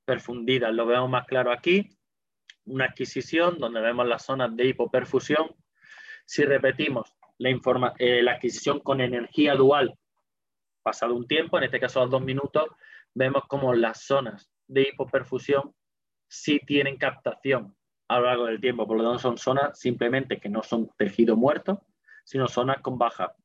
[0.07, 0.73] perfundidas.
[0.73, 1.89] Lo vemos más claro aquí,
[2.65, 5.53] una adquisición donde vemos las zonas de hipoperfusión.
[6.25, 9.93] Si repetimos la, eh, la adquisición con energía dual,
[10.81, 12.69] pasado un tiempo, en este caso a dos minutos,
[13.13, 15.75] vemos como las zonas de hipoperfusión
[16.29, 17.75] sí tienen captación
[18.07, 21.35] a lo largo del tiempo, por lo tanto son zonas simplemente que no son tejido
[21.35, 21.85] muerto,
[22.23, 23.35] sino zonas con baja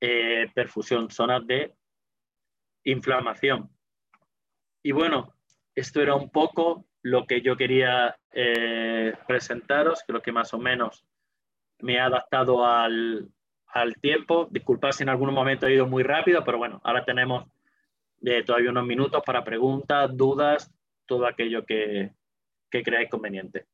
[0.00, 1.74] eh, perfusión, zonas de
[2.84, 3.70] inflamación.
[4.82, 5.35] Y bueno,
[5.76, 11.04] esto era un poco lo que yo quería eh, presentaros, creo que más o menos
[11.80, 13.30] me he adaptado al,
[14.00, 14.48] tiempo.
[14.50, 17.44] Disculpad si en algún momento he ido muy rápido, pero bueno, ahora tenemos
[18.24, 20.72] eh, todavía unos minutos para preguntas, dudas,
[21.04, 22.12] todo aquello que,
[22.70, 23.66] que creáis conveniente.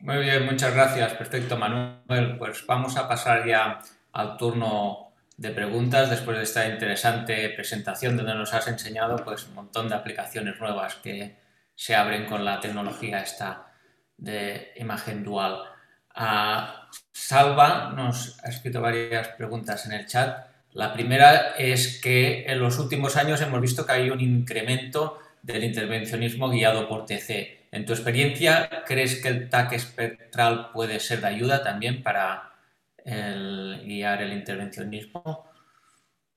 [0.00, 1.14] Muy bien, muchas gracias.
[1.14, 2.36] Perfecto, Manuel.
[2.38, 3.80] Pues vamos a pasar ya
[4.12, 5.07] al turno
[5.38, 9.94] de preguntas después de esta interesante presentación donde nos has enseñado pues un montón de
[9.94, 11.38] aplicaciones nuevas que
[11.76, 13.68] se abren con la tecnología esta
[14.16, 15.62] de imagen dual.
[16.12, 20.48] Ah, Salva nos ha escrito varias preguntas en el chat.
[20.72, 25.62] La primera es que en los últimos años hemos visto que hay un incremento del
[25.62, 27.68] intervencionismo guiado por TC.
[27.70, 32.57] En tu experiencia, ¿crees que el TAC espectral puede ser de ayuda también para
[33.08, 35.48] el guiar el intervencionismo?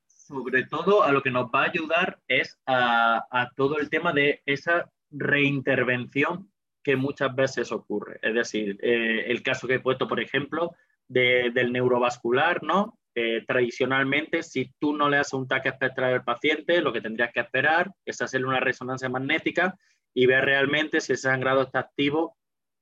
[0.08, 4.42] Sobre todo a lo que nos va a ayudar es a, todo el tema de
[4.46, 6.50] esa reintervención
[6.84, 8.20] que muchas veces ocurre.
[8.22, 10.76] Es decir, eh, el caso que he puesto, por ejemplo,
[11.08, 12.98] del neurovascular, ¿no?
[13.14, 17.34] Eh, tradicionalmente, si tú no le haces un TAC espectral al paciente, lo que tendrías
[17.34, 19.78] que esperar es hacerle una resonancia magnética
[20.14, 22.38] y ver realmente si ese sangrado está activo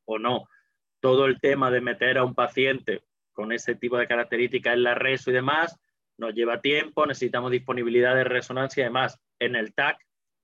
[0.05, 0.47] o no.
[0.99, 3.01] Todo el tema de meter a un paciente
[3.39, 5.79] con ese tipo de características en la reso y demás
[6.17, 9.17] nos lleva tiempo, necesitamos disponibilidad de resonancia y demás.
[9.39, 9.97] En el TAC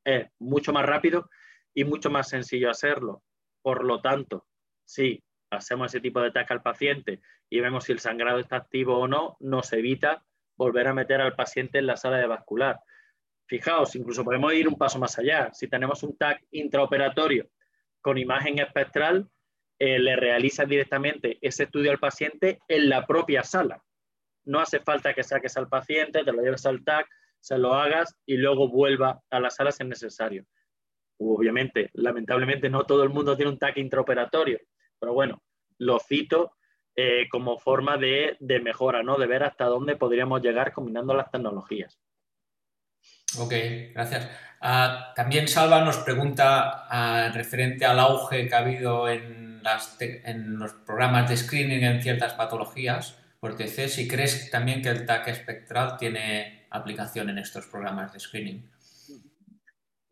[0.06, 1.30] es mucho más rápido
[1.74, 3.22] y mucho más sencillo hacerlo.
[3.62, 4.48] Por lo tanto,
[4.86, 8.98] si hacemos ese tipo de TAC al paciente y vemos si el sangrado está activo
[8.98, 10.24] o no, nos evita
[10.56, 12.80] volver a meter al paciente en la sala de vascular.
[13.46, 15.50] Fijaos, incluso podemos ir un paso más allá.
[15.52, 17.50] Si tenemos un TAC intraoperatorio
[18.00, 19.30] con imagen espectral,
[19.78, 23.84] eh, le realizas directamente ese estudio al paciente en la propia sala.
[24.46, 27.08] No hace falta que saques al paciente, te lo lleves al TAC,
[27.42, 30.46] se lo hagas y luego vuelva a la sala si es necesario.
[31.18, 34.60] Obviamente, lamentablemente no todo el mundo tiene un TAC intraoperatorio,
[35.00, 35.42] pero bueno,
[35.78, 36.56] lo cito
[36.96, 39.18] eh, como forma de, mejora, ¿no?
[39.18, 42.00] De ver hasta dónde podríamos llegar combinando las tecnologías.
[43.38, 43.54] Ok,
[43.94, 44.30] gracias.
[44.62, 49.55] Ah, también Salva nos pregunta ah, referente al auge que ha habido en,
[50.00, 55.06] en, los programas de screening en ciertas patologías por TC, si crees también que el
[55.06, 58.64] TAC espectral tiene aplicación en estos programas de screening.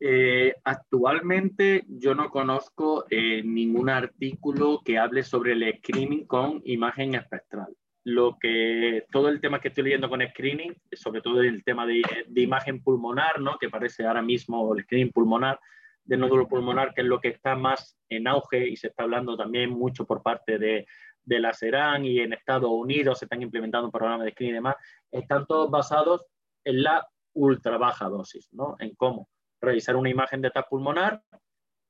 [0.06, 7.16] Eh, actualmente yo no conozco eh, ningún artículo que hable sobre el screening con imagen
[7.16, 7.68] espectral.
[8.04, 12.02] Lo que todo el tema que estoy leyendo con screening, sobre todo el tema de,
[12.36, 13.58] imagen pulmonar, ¿no?
[13.58, 15.58] que parece ahora mismo el screening pulmonar,
[16.06, 19.38] de nódulo pulmonar, que es lo que está más en auge y se está hablando
[19.38, 20.86] también mucho por parte de,
[21.24, 24.76] de la CERAN y en Estados Unidos se están implementando programas de screening y demás,
[25.12, 26.26] están todos basados
[26.66, 28.76] en la ultra baja dosis, ¿no?
[28.80, 29.30] En cómo
[29.62, 31.22] revisar una imagen de TAP pulmonar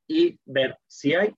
[0.08, 1.34] y ver si hay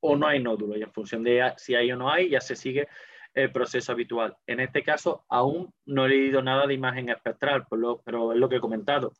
[0.00, 0.76] o no hay nódulo.
[0.76, 2.88] Y en función de si hay o no hay, ya se sigue
[3.34, 4.36] el proceso habitual.
[4.46, 8.56] En este caso, aún no he leído nada de imagen espectral, pero es lo que
[8.56, 9.12] he comentado.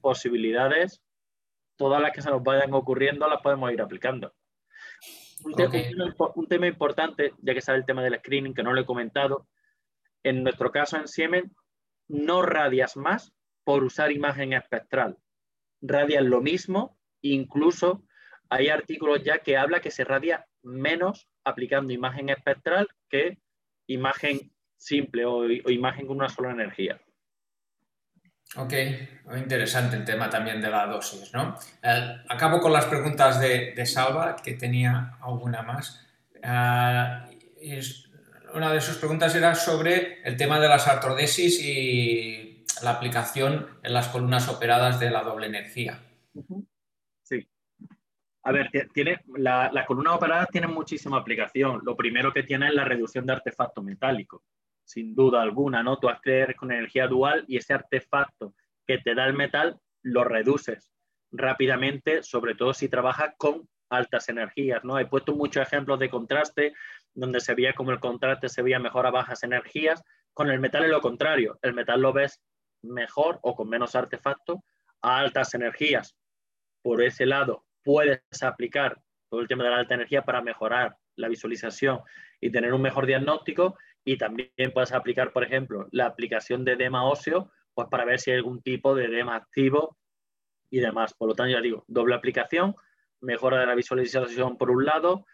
[0.00, 1.00] Posibilidades,
[1.80, 4.34] todas las que se nos vayan ocurriendo, las podemos ir aplicando.
[5.42, 5.54] Un,
[6.34, 9.48] un, tema importante, ya que sale el tema del screening, que no lo he comentado,
[10.22, 11.50] en nuestro caso en Siemens,
[12.08, 13.32] no radias más
[13.64, 15.16] por usar imagen espectral
[15.80, 18.04] radian lo mismo, incluso
[18.48, 23.38] hay artículos ya que habla que se radia menos aplicando imagen espectral que
[23.86, 27.00] imagen simple o, imagen con una sola energía.
[28.56, 28.72] Ok,
[29.36, 31.56] interesante el tema también de la dosis, ¿no?
[31.82, 36.04] Eh, acabo con las preguntas de, Salva, que tenía alguna más.
[36.42, 37.80] Eh,
[38.52, 43.92] una de sus preguntas era sobre el tema de las artrodesis y la aplicación en
[43.92, 46.00] las columnas operadas de la doble energía.
[47.22, 47.48] Sí.
[48.42, 51.82] A ver, tiene, las columnas operadas tienen muchísima aplicación.
[51.84, 54.42] Lo primero que tiene es la reducción de artefactos metálicos,
[54.90, 55.98] sin duda alguna, ¿no?
[55.98, 58.54] Tú haces con energía dual y ese artefacto
[58.86, 60.90] que te da el metal lo reduces
[61.30, 64.98] rápidamente, sobre todo si trabajas con altas energías, ¿no?
[64.98, 66.74] He puesto muchos ejemplos de contraste
[67.14, 70.02] donde se veía como el contraste se veía mejor a bajas energías.
[70.32, 71.58] Con el metal es lo contrario.
[71.62, 72.40] El metal lo ves
[72.82, 74.58] mejor o con menos artefactos
[75.02, 76.16] a altas energías.
[76.82, 81.28] Por ese lado, puedes aplicar todo el tema de la alta energía para mejorar la
[81.28, 82.00] visualización
[82.40, 87.04] y tener un mejor diagnóstico y también puedes aplicar, por ejemplo, la aplicación de edema
[87.04, 89.96] óseo pues para ver si hay algún tipo de edema activo
[90.70, 91.14] y demás.
[91.14, 92.74] Por lo tanto, ya digo, doble aplicación,
[93.20, 95.26] mejora de la visualización por un lado,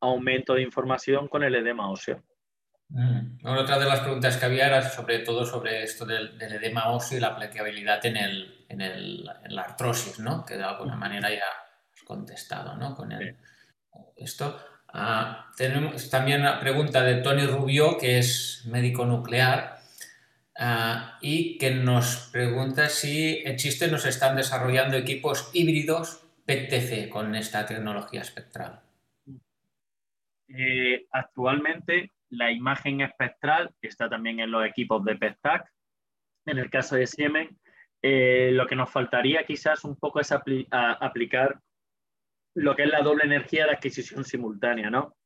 [0.00, 2.22] aumento de información con el edema óseo.
[2.88, 3.46] Mm.
[3.46, 7.20] otra de las preguntas que había era sobre todo sobre esto del, edema óseo y
[7.22, 10.44] la aplicabilidad en, el, en, el, en, la artrosis, ¿no?
[10.44, 11.44] Que de alguna manera ya
[11.94, 12.94] has contestado, ¿no?
[12.94, 13.38] Con el,
[14.16, 14.58] esto.
[14.92, 19.78] Ah, tenemos también una pregunta de Tony Rubio, que es médico nuclear,
[20.58, 27.34] ah, y que nos pregunta si existen o se están desarrollando equipos híbridos PTC con
[27.34, 28.80] esta tecnología espectral.
[30.48, 35.70] Eh, actualmente la imagen espectral está también en los equipos de PESTAC.
[36.46, 37.54] En el caso de Siemens,
[38.02, 41.60] eh, lo que nos faltaría quizás un poco es aplicar
[42.54, 45.16] lo que es la doble energía de adquisición simultánea, ¿no?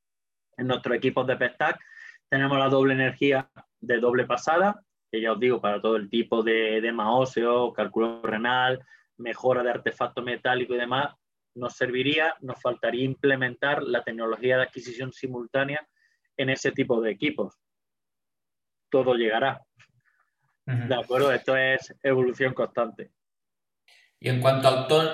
[0.57, 1.79] En nuestros equipos de PESTAC
[2.29, 6.43] tenemos la doble energía de doble pasada, que ya os digo, para todo el tipo
[6.43, 8.85] de edema óseo, cálculo renal,
[9.19, 11.15] mejora de artefacto metálico y demás,
[11.55, 15.87] nos serviría, nos faltaría implementar la tecnología de adquisición simultánea
[16.37, 17.59] en ese tipo de equipos.
[18.91, 19.63] Todo llegará.
[20.67, 21.33] ¿De acuerdo?
[21.33, 23.13] Esto es evolución constante.
[24.19, 24.69] Y en cuanto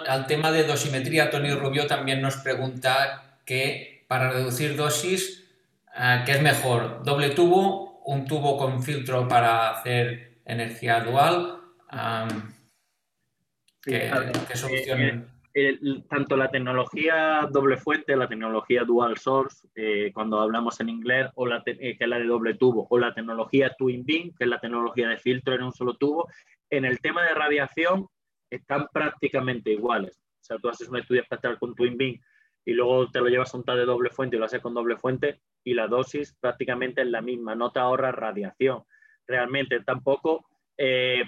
[0.06, 5.50] al, tema de dosimetría, Tony Rubio también nos pregunta que para reducir dosis,
[5.96, 11.60] eh, ¿qué es mejor, doble tubo un tubo con filtro para hacer energía dual.
[13.82, 14.10] ¿qué,
[14.54, 15.28] solución?
[16.08, 21.46] tanto la tecnología doble fuente, la tecnología dual source, eh, cuando hablamos en inglés, o
[21.46, 24.50] la eh, que es la de doble tubo, o la tecnología twin beam, que es
[24.50, 26.28] la tecnología de filtro en un solo tubo,
[26.70, 28.08] en el tema de radiación
[28.54, 30.18] están prácticamente iguales.
[30.18, 31.96] O sea, tú haces un estudio espectral con twin
[32.64, 34.74] y luego te lo llevas a un TAC de doble fuente y lo haces con
[34.74, 38.84] doble fuente y la dosis prácticamente es la misma, no te ahorra radiación.
[39.26, 41.22] Realmente tampoco eh,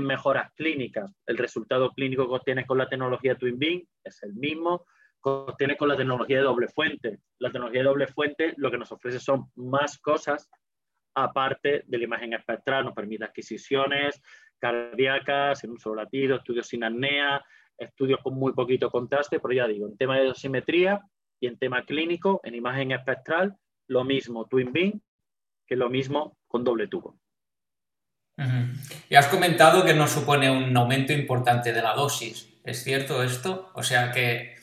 [0.00, 1.12] mejoras clínicas.
[1.26, 4.86] El resultado clínico que obtienes con la tecnología Twin es el mismo
[5.22, 7.18] que obtienes con la tecnología de doble fuente.
[7.38, 10.48] La tecnología de doble fuente lo que nos ofrece son más cosas
[11.14, 12.84] aparte de la imagen espectral.
[12.84, 14.22] Nos permite adquisiciones
[14.60, 17.42] cardíacas en un solo latido, estudios sin apnea,
[17.76, 21.00] estudios con muy poquito contraste, pero ya digo, en tema de dosimetría
[21.40, 23.56] y en tema clínico, en imagen espectral,
[23.88, 25.00] lo mismo Twin Beam
[25.66, 27.16] que lo mismo con doble tubo.
[29.08, 32.48] Y has comentado que no supone un aumento importante de la dosis.
[32.64, 33.70] ¿Es cierto esto?
[33.74, 34.56] O sea que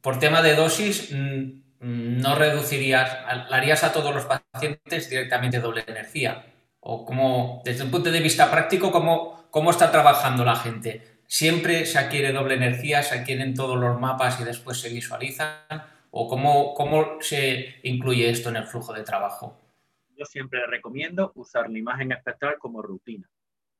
[0.00, 3.18] por tema de dosis mm, no reducirías,
[3.50, 6.51] harías a todos los pacientes directamente doble energía.
[6.84, 11.20] O como, desde un punto de vista práctico, ¿cómo, cómo está trabajando la gente?
[11.26, 15.56] ¿Siempre se adquiere doble energía, se adquieren todos los mapas y después se visualizan?
[16.10, 19.62] ¿O cómo, cómo se incluye esto en el flujo de trabajo?
[20.22, 23.28] yo siempre recomiendo usar la imagen espectral como rutina.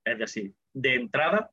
[0.05, 1.53] Es decir, de entrada,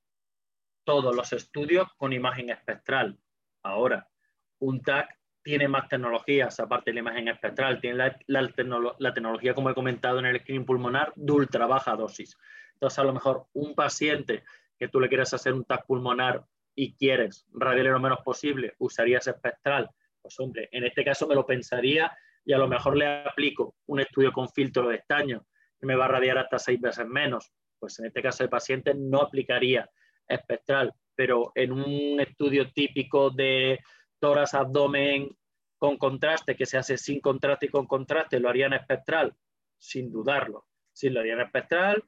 [0.83, 3.19] todos los estudios con imagen espectral.
[3.61, 4.09] Ahora,
[4.57, 5.18] un TAC
[5.49, 10.27] tiene más tecnologías, aparte de la imagen espectral, tiene la, tecnología, como he comentado en
[10.27, 12.37] el screening pulmonar, de ultra baja dosis.
[12.73, 14.43] Entonces, a lo mejor un paciente
[14.77, 19.25] que tú le quieras hacer un TAC pulmonar y quieres radiarle lo menos posible, usarías
[19.25, 19.89] espectral.
[20.21, 24.01] Pues hombre, en este caso me lo pensaría y a lo mejor le aplico un
[24.01, 25.47] estudio con filtro de estaño
[25.79, 28.93] que me va a radiar hasta seis veces menos, pues en este caso el paciente
[28.93, 29.89] no aplicaría
[30.27, 33.79] espectral, pero en un estudio típico de
[34.19, 35.35] tórax abdomen
[35.79, 39.33] con contraste, que se hace sin contraste y con contraste, lo harían espectral,
[39.79, 40.67] sin dudarlo.
[40.93, 42.03] Si lo harían espectral,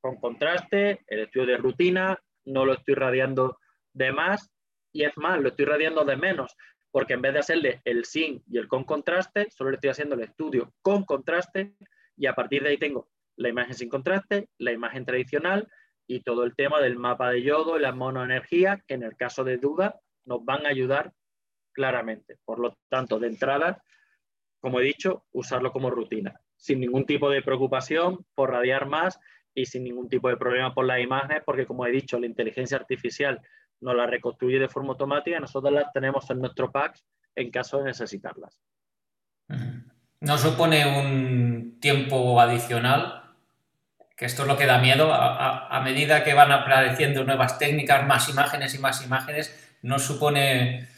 [0.00, 3.58] con contraste, el estudio de rutina, no lo estoy radiando
[3.92, 4.50] de más
[4.92, 6.56] y es más, lo estoy radiando de menos,
[6.90, 10.14] porque en vez de hacerle el sin y el con contraste, solo le estoy haciendo
[10.14, 11.74] el estudio con contraste
[12.16, 15.68] y a partir de ahí tengo la imagen sin contraste, la imagen tradicional
[16.06, 19.44] y todo el tema del mapa de yodo y la monoenergía, que en el caso
[19.44, 21.12] de duda nos van a ayudar
[21.72, 22.38] claramente.
[22.44, 23.82] Por lo tanto, de entrada,
[24.60, 29.18] como he dicho, usarlo como rutina, sin ningún tipo de preocupación por radiar más
[29.54, 32.76] y sin ningún tipo de problema por las imágenes, porque como he dicho, la inteligencia
[32.76, 33.40] artificial
[33.80, 36.98] nos la reconstruye de forma automática y nosotros las tenemos en nuestro pack
[37.34, 38.60] en caso de necesitarlas.
[40.20, 43.22] ¿No supone un tiempo adicional?
[44.16, 45.10] Que esto es lo que da miedo.
[45.12, 50.88] A, medida que van apareciendo nuevas técnicas, más imágenes y más imágenes, ¿no supone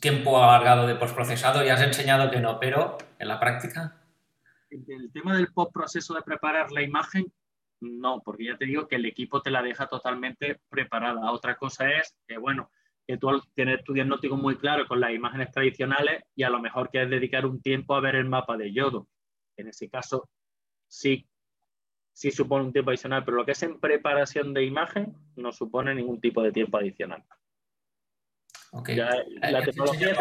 [0.00, 1.64] tiempo alargado de postprocesado?
[1.64, 4.00] Ya has enseñado que no, pero en la práctica.
[4.70, 7.32] El tema del postproceso de preparar la imagen
[7.80, 11.30] no, porque ya te digo que el equipo te la deja totalmente preparada.
[11.32, 12.70] Otra cosa es que, bueno,
[13.06, 16.90] que tú tienes tu diagnóstico muy claro con las imágenes tradicionales y a lo mejor
[16.90, 19.08] quieres dedicar un tiempo a ver el mapa de yodo.
[19.56, 20.28] En ese caso,
[20.88, 21.28] sí,
[22.12, 25.94] sí supone un tiempo adicional, pero lo que es en preparación de imagen no supone
[25.94, 27.24] ningún tipo de tiempo adicional.
[28.76, 28.96] Okay.
[28.96, 30.12] la tecnología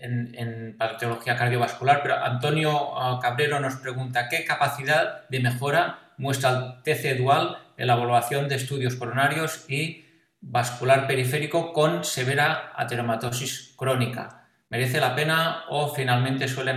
[0.00, 6.50] en, en, patología cardiovascular, pero Antonio ah, Cabrero nos pregunta qué capacidad de mejora muestra
[6.50, 10.04] el TC dual en la evaluación de estudios coronarios y
[10.42, 14.46] vascular periférico con severa ateromatosis crónica.
[14.68, 16.76] ¿Merece la pena o finalmente suelen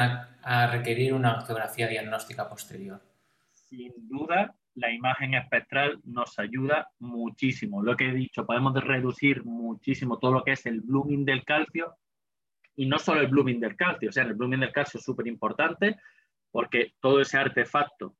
[0.71, 3.01] requerir una angiografía diagnóstica posterior?
[3.51, 7.81] Sin duda, la imagen espectral nos ayuda muchísimo.
[7.81, 11.95] Lo que he dicho, podemos reducir muchísimo todo lo que es el blooming del calcio
[12.75, 15.25] y no solo el blooming del calcio, o sea, el blooming del calcio es súper
[15.27, 15.97] importante
[16.51, 18.15] porque todo ese artefacto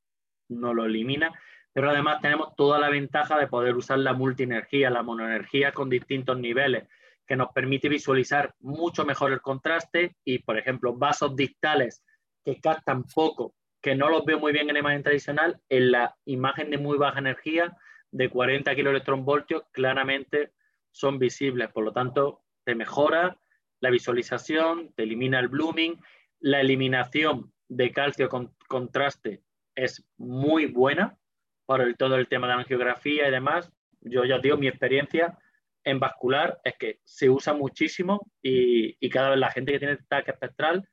[0.49, 1.32] no lo elimina,
[1.74, 6.39] pero además tenemos toda la ventaja de poder usar la multienergía, la monoenergía con distintos
[6.39, 6.88] niveles,
[7.28, 12.03] que nos permite visualizar mucho mejor el contraste y, por ejemplo, vasos distales
[12.43, 16.16] que captan poco, que no los veo muy bien en la imagen tradicional, en la
[16.26, 17.78] imagen de muy baja energía
[18.12, 20.52] de 40 kiloelectronvoltios claramente
[20.92, 23.38] son visibles, por lo tanto te mejora
[23.80, 26.02] la visualización, te elimina el blooming,
[26.40, 29.44] la eliminación de calcio con contraste
[29.76, 31.18] es muy buena
[31.66, 33.72] para todo el tema de angiografía y demás.
[34.02, 35.38] Yo ya digo, mi experiencia
[35.84, 40.30] en vascular es que se usa muchísimo y, cada vez la gente que tiene TAC
[40.30, 40.90] espectral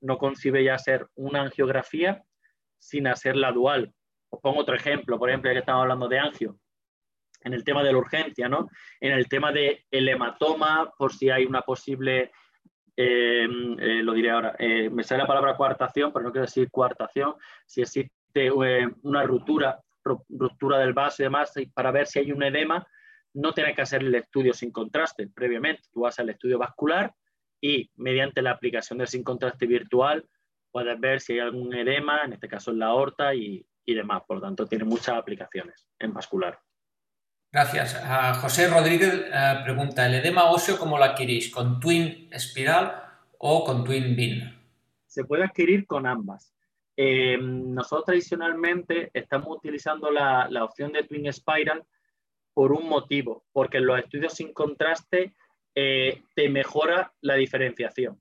[0.00, 2.24] no concibe ya hacer una angiografía
[2.78, 3.92] sin hacer la dual.
[4.30, 6.58] Os pongo otro ejemplo, por ejemplo, ya que estamos hablando de angio,
[7.42, 8.68] en el tema de la urgencia, ¿no?
[9.00, 12.32] En el tema del hematoma, por si hay una posible,
[12.96, 13.46] eh,
[13.78, 17.34] eh, lo diré ahora, eh, me sale la palabra coartación, pero no quiero decir coartación,
[17.66, 18.50] si existe
[19.02, 19.80] una ruptura,
[20.28, 22.86] ruptura del vaso y demás, para ver si hay un edema,
[23.34, 25.82] no tienes que hacer el estudio sin contraste previamente.
[25.92, 27.12] Tú vas al estudio vascular
[27.60, 30.24] y mediante la aplicación del sin contraste virtual
[30.78, 34.22] puedes ver si hay algún edema, en este caso en la aorta y, demás.
[34.26, 36.58] Por lo tanto, tiene muchas aplicaciones en vascular.
[37.50, 38.00] Gracias.
[38.40, 41.50] José Rodríguez eh, pregunta, ¿el edema óseo cómo lo adquirís?
[41.50, 43.02] ¿Con Twin Espiral
[43.38, 44.54] o con Twin Beam?
[45.06, 46.54] Se puede adquirir con ambas.
[46.96, 51.82] Eh, nosotros tradicionalmente estamos utilizando la, la opción de Twin Spiral
[52.52, 55.34] por un motivo, porque en los estudios sin contraste
[55.74, 58.20] eh, te mejora la diferenciación.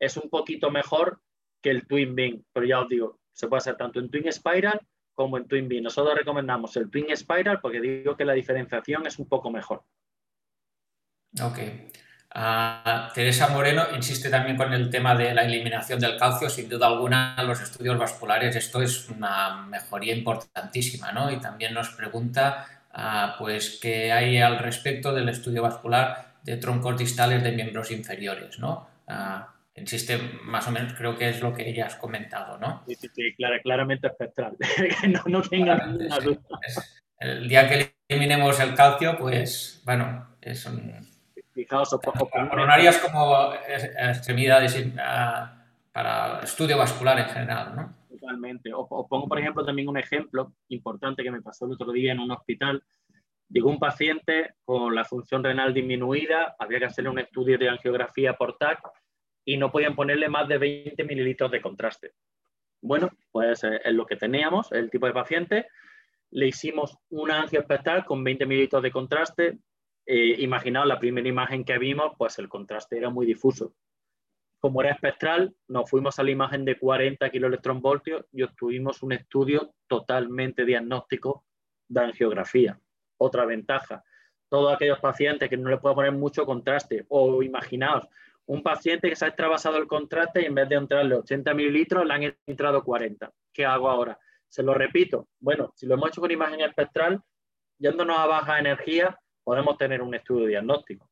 [0.00, 1.20] Es un poquito mejor
[1.62, 4.80] que el Twin Beam, pero ya os digo, se puede hacer tanto en Twin Spiral
[5.14, 5.82] como en Twin Beam.
[5.82, 9.84] Nosotros recomendamos el Twin Spiral porque digo que la diferenciación es un poco mejor.
[11.42, 11.58] Ok.
[12.32, 16.48] Ah, Teresa Moreno insiste también con el tema de la eliminación del calcio.
[16.48, 21.30] Sin duda alguna, los estudios vasculares esto es una mejoría importantísima, ¿no?
[21.30, 22.66] Y también nos pregunta
[23.38, 28.88] pues qué hay al respecto del estudio vascular de troncos distales de miembros inferiores, ¿no?
[29.80, 32.82] Insiste más o menos, creo que es lo que ya has comentado, ¿no?
[32.86, 34.56] Sí, sí, sí claramente espectral,
[35.08, 36.60] no, no tenga ninguna duda.
[37.18, 41.08] el día que eliminemos el calcio, pues, bueno, es un...
[41.52, 41.98] Fijaos,
[42.48, 43.52] coronarias como
[43.98, 44.78] extremidades
[45.92, 47.94] para estudio vascular en general, ¿no?
[48.08, 48.72] Totalmente.
[48.72, 52.20] Os, pongo, por ejemplo, también un ejemplo importante que me pasó el otro día en
[52.20, 52.82] un hospital.
[53.48, 58.34] Llegó un paciente con la función renal disminuida, había que hacerle un estudio de angiografía
[58.34, 58.80] por TAC
[59.52, 62.12] y no podían ponerle más de 20 mililitros de contraste.
[62.80, 65.66] Bueno, pues eh, es lo que teníamos, el tipo de paciente.
[66.30, 69.58] Le hicimos una angio espectral con 20 mililitros de contraste.
[70.06, 73.74] Eh, imaginaos la primera imagen que vimos, pues el contraste era muy difuso
[74.60, 79.74] como era espectral, nos fuimos a la imagen de 40 kiloelectronvoltios y obtuvimos un estudio
[79.88, 81.46] totalmente diagnóstico
[81.88, 82.78] de angiografía.
[83.16, 84.04] Otra ventaja,
[84.50, 88.06] todos aquellos pacientes que no le puedo poner mucho contraste, o imaginaos,
[88.50, 92.04] un paciente que se ha extravasado el contraste y en vez de entrarle 80 mililitros
[92.04, 93.30] le han entrado 40.
[93.52, 94.18] ¿Qué hago ahora?
[94.48, 95.28] Se lo repito.
[95.38, 97.22] Bueno, si lo hemos hecho con imagen espectral,
[97.78, 101.08] yéndonos a baja energía, podemos tener un estudio diagnóstico.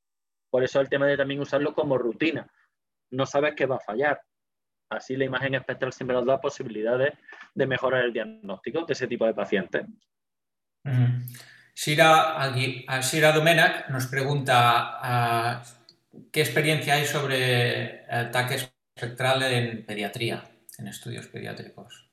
[0.51, 2.51] Por eso el tema de también usarlo como rutina
[3.11, 4.21] no sabes qué va a fallar.
[4.91, 7.15] Así la imagen espectral siempre nos da posibilidades
[7.55, 9.87] de mejorar el diagnóstico de ese tipo de pacientes.
[11.73, 15.63] Sira, Domenac nos pregunta ah,
[16.33, 20.45] qué experiencia hay sobre TAC espectral en pediatría,
[20.79, 22.11] en estudios pediátricos.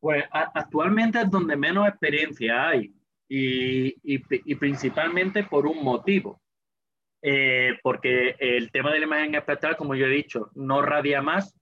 [0.00, 2.92] Pues actualmente es donde menos experiencia hay
[3.28, 6.40] y principalmente por un motivo.
[7.28, 11.58] Eh, porque el tema de la imagen espectral, como yo he dicho, no radia más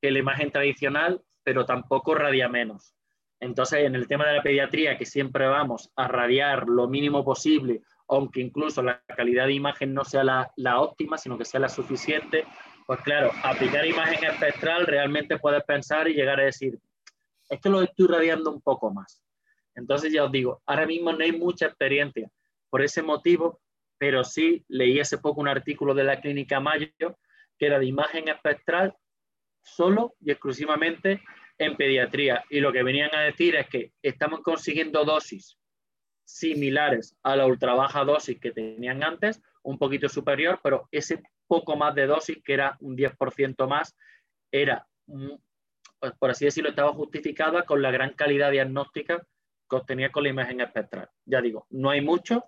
[0.00, 2.92] que la imagen tradicional, pero tampoco radia menos.
[3.38, 7.82] Entonces, en el tema de la pediatría, que siempre vamos a radiar lo mínimo posible,
[8.08, 11.68] aunque incluso la calidad de imagen no sea la, la óptima, sino que sea la
[11.68, 12.44] suficiente,
[12.86, 16.78] pues claro, aplicar imagen espectral realmente puedes pensar y llegar a decir,
[17.48, 19.22] esto lo estoy radiando un poco más.
[19.74, 22.30] Entonces ya os digo, ahora mismo no hay mucha experiencia.
[22.70, 23.60] Por ese motivo,
[23.98, 27.18] pero sí leí hace poco un artículo de la clínica Mayo
[27.58, 28.94] que era de imagen espectral
[29.62, 31.22] solo y exclusivamente
[31.58, 32.44] en pediatría.
[32.50, 35.58] Y lo que venían a decir es que estamos consiguiendo dosis
[36.26, 41.76] similares a la ultra baja dosis que tenían antes, un poquito superior, pero ese poco
[41.76, 43.96] más de dosis, que era un 10% más,
[44.50, 44.86] era,
[46.18, 49.24] por así decirlo, estaba justificada con la gran calidad diagnóstica
[49.68, 51.08] que obtenía con la imagen espectral.
[51.24, 52.44] Ya digo, no hay mucho,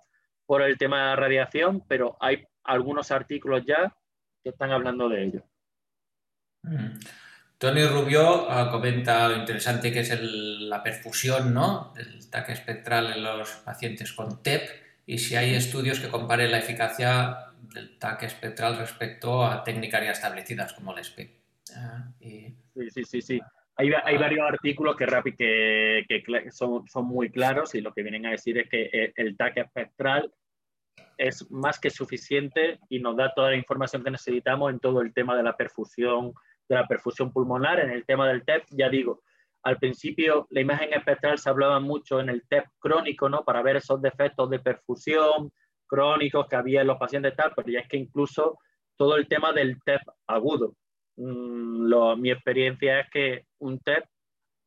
[0.48, 3.94] por el tema de la radiación, pero hay algunos artículos ya
[4.42, 5.42] que están hablando de ello.
[6.62, 6.98] Mm.
[7.58, 11.92] Tony Rubio ah, comenta lo interesante que es la perfusión ¿no?
[11.94, 14.62] del TAC espectral en los pacientes con TEP
[15.06, 20.12] y si hay estudios que comparen la eficacia del TAC espectral respecto a técnicas ya
[20.12, 21.30] establecidas como el SPEC.
[21.74, 22.54] Ah, sí,
[22.90, 23.40] sí, sí, sí.
[23.74, 24.20] Hay, hay ah.
[24.20, 25.06] varios artículos que,
[26.08, 29.36] que, que son, son, muy claros y lo que vienen a decir es que el
[29.36, 30.32] TAC espectral
[31.16, 35.12] es más que suficiente y nos da toda la información que necesitamos en todo el
[35.12, 36.32] tema de la perfusión,
[36.68, 39.22] de la perfusión pulmonar, en el tema del TEP, ya digo,
[39.62, 43.44] al principio la imagen espectral se hablaba mucho en el TEP crónico, ¿no?
[43.44, 45.52] Para ver esos defectos de perfusión
[45.86, 48.58] crónicos que había en los pacientes tal, pero ya es que incluso
[48.96, 50.74] todo el tema del TEP agudo.
[51.16, 54.04] Mm, mi experiencia es que un TEP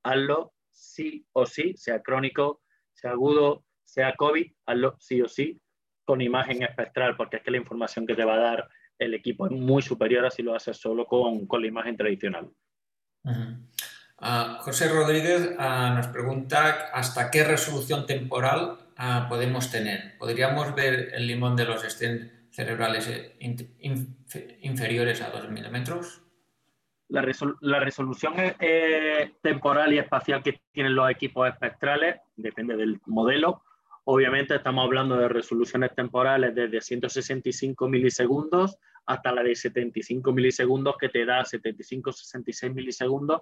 [0.04, 2.62] hazlo sí o sí, sea crónico,
[2.94, 5.62] sea agudo, sea COVID, hazlo sí o sí
[6.04, 8.70] con imagen espectral, porque es que la información que te va a dar
[9.02, 12.50] el equipo es muy superior a si lo haces solo con, la imagen tradicional.
[14.20, 20.18] Ah, José Rodríguez ah, nos pregunta hasta qué resolución temporal ah, podemos tener.
[20.20, 23.36] ¿Podríamos ver el limón de los estén cerebrales eh,
[24.62, 26.22] inferiores a 2 milímetros?
[27.10, 33.64] La, resolución eh, temporal y espacial que tienen los equipos espectrales depende del modelo.
[34.04, 41.10] Obviamente estamos hablando de resoluciones temporales desde 165 milisegundos hasta la de 75 milisegundos que
[41.10, 43.42] te da 75-66 milisegundos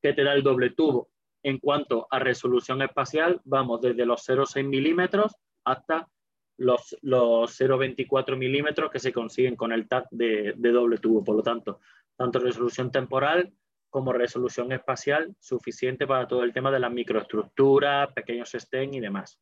[0.00, 1.10] que te da el doble tubo.
[1.42, 6.08] En cuanto a resolución espacial, vamos desde los 0,6 milímetros hasta
[6.56, 11.22] los, los 0,24 milímetros que se consiguen con el TAC de, doble tubo.
[11.22, 11.80] Por lo tanto,
[12.16, 13.52] tanto resolución temporal
[13.90, 19.40] como resolución espacial suficiente para todo el tema de las microestructuras, pequeños STEM y demás.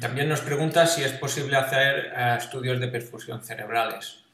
[0.00, 4.24] También nos pregunta si es posible hacer eh, estudios de perfusión cerebrales.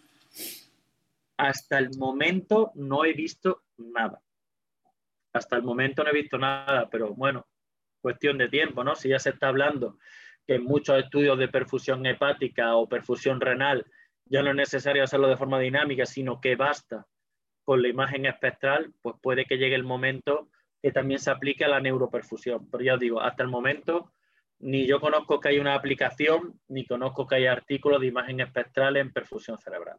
[1.36, 4.20] Hasta el momento no he visto nada.
[5.32, 7.46] Hasta el momento no he visto nada, pero bueno,
[8.00, 8.94] cuestión de tiempo, ¿no?
[8.94, 9.98] Si ya se está hablando
[10.46, 13.86] que en muchos estudios de perfusión hepática o perfusión renal
[14.24, 17.06] ya no es necesario hacerlo de forma dinámica, sino que basta
[17.64, 20.48] con la imagen espectral, pues puede que llegue el momento
[20.82, 22.70] que también se aplique a la neuroperfusión.
[22.70, 24.12] Pero ya os digo, hasta el momento
[24.60, 28.96] ni yo conozco que haya una aplicación, ni conozco que haya artículos de imagen espectral
[28.96, 29.98] en perfusión cerebral.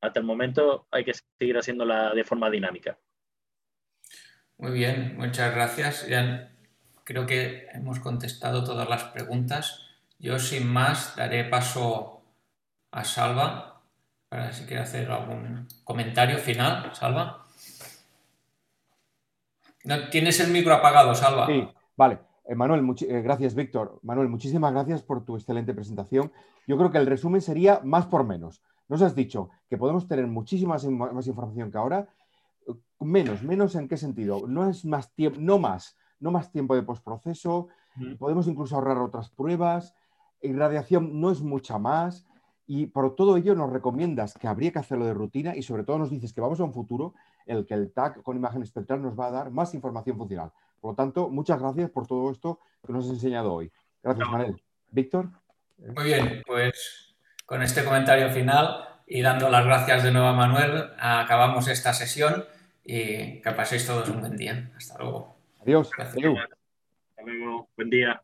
[0.00, 2.98] Hasta el momento hay que seguir haciéndola de forma dinámica.
[4.58, 6.06] Muy bien, muchas gracias.
[6.08, 6.52] Ya
[7.04, 9.86] creo que hemos contestado todas las preguntas.
[10.18, 12.22] Yo sin más daré paso
[12.90, 13.82] a Salva
[14.28, 16.94] para si quiere hacer algún comentario final.
[16.94, 17.46] Salva.
[19.84, 21.46] No, tienes el micro apagado, Salva.
[21.46, 22.18] Sí, vale.
[22.50, 24.00] Eh, Manuel, eh, gracias, Víctor.
[24.02, 26.32] Manuel, muchísimas gracias por tu excelente presentación.
[26.66, 28.60] Yo creo que el resumen sería más por menos.
[28.88, 32.08] Nos has dicho que podemos tener muchísima más información que ahora
[32.98, 34.46] Menos, menos en qué sentido?
[34.46, 37.68] No es más tiempo, no más, no más tiempo de postproceso,
[38.18, 39.94] podemos incluso ahorrar otras pruebas,
[40.42, 42.26] irradiación no es mucha más,
[42.66, 45.98] y por todo ello nos recomiendas que habría que hacerlo de rutina y sobre todo
[45.98, 47.14] nos dices que vamos a un futuro
[47.46, 50.52] en el que el TAC con imagen espectral nos va a dar más información funcional.
[50.80, 53.70] Por lo tanto, muchas gracias por todo esto que nos has enseñado hoy.
[54.02, 54.62] Gracias, Manel.
[54.90, 55.28] Víctor.
[55.78, 57.14] Muy bien, pues
[57.46, 62.44] con este comentario final y dando las gracias de nuevo a Manuel, acabamos esta sesión
[62.84, 64.70] y que paséis todos un buen día.
[64.76, 65.36] Hasta luego.
[65.60, 65.90] Adiós.
[65.98, 67.68] Hasta luego.
[67.76, 68.22] Buen día.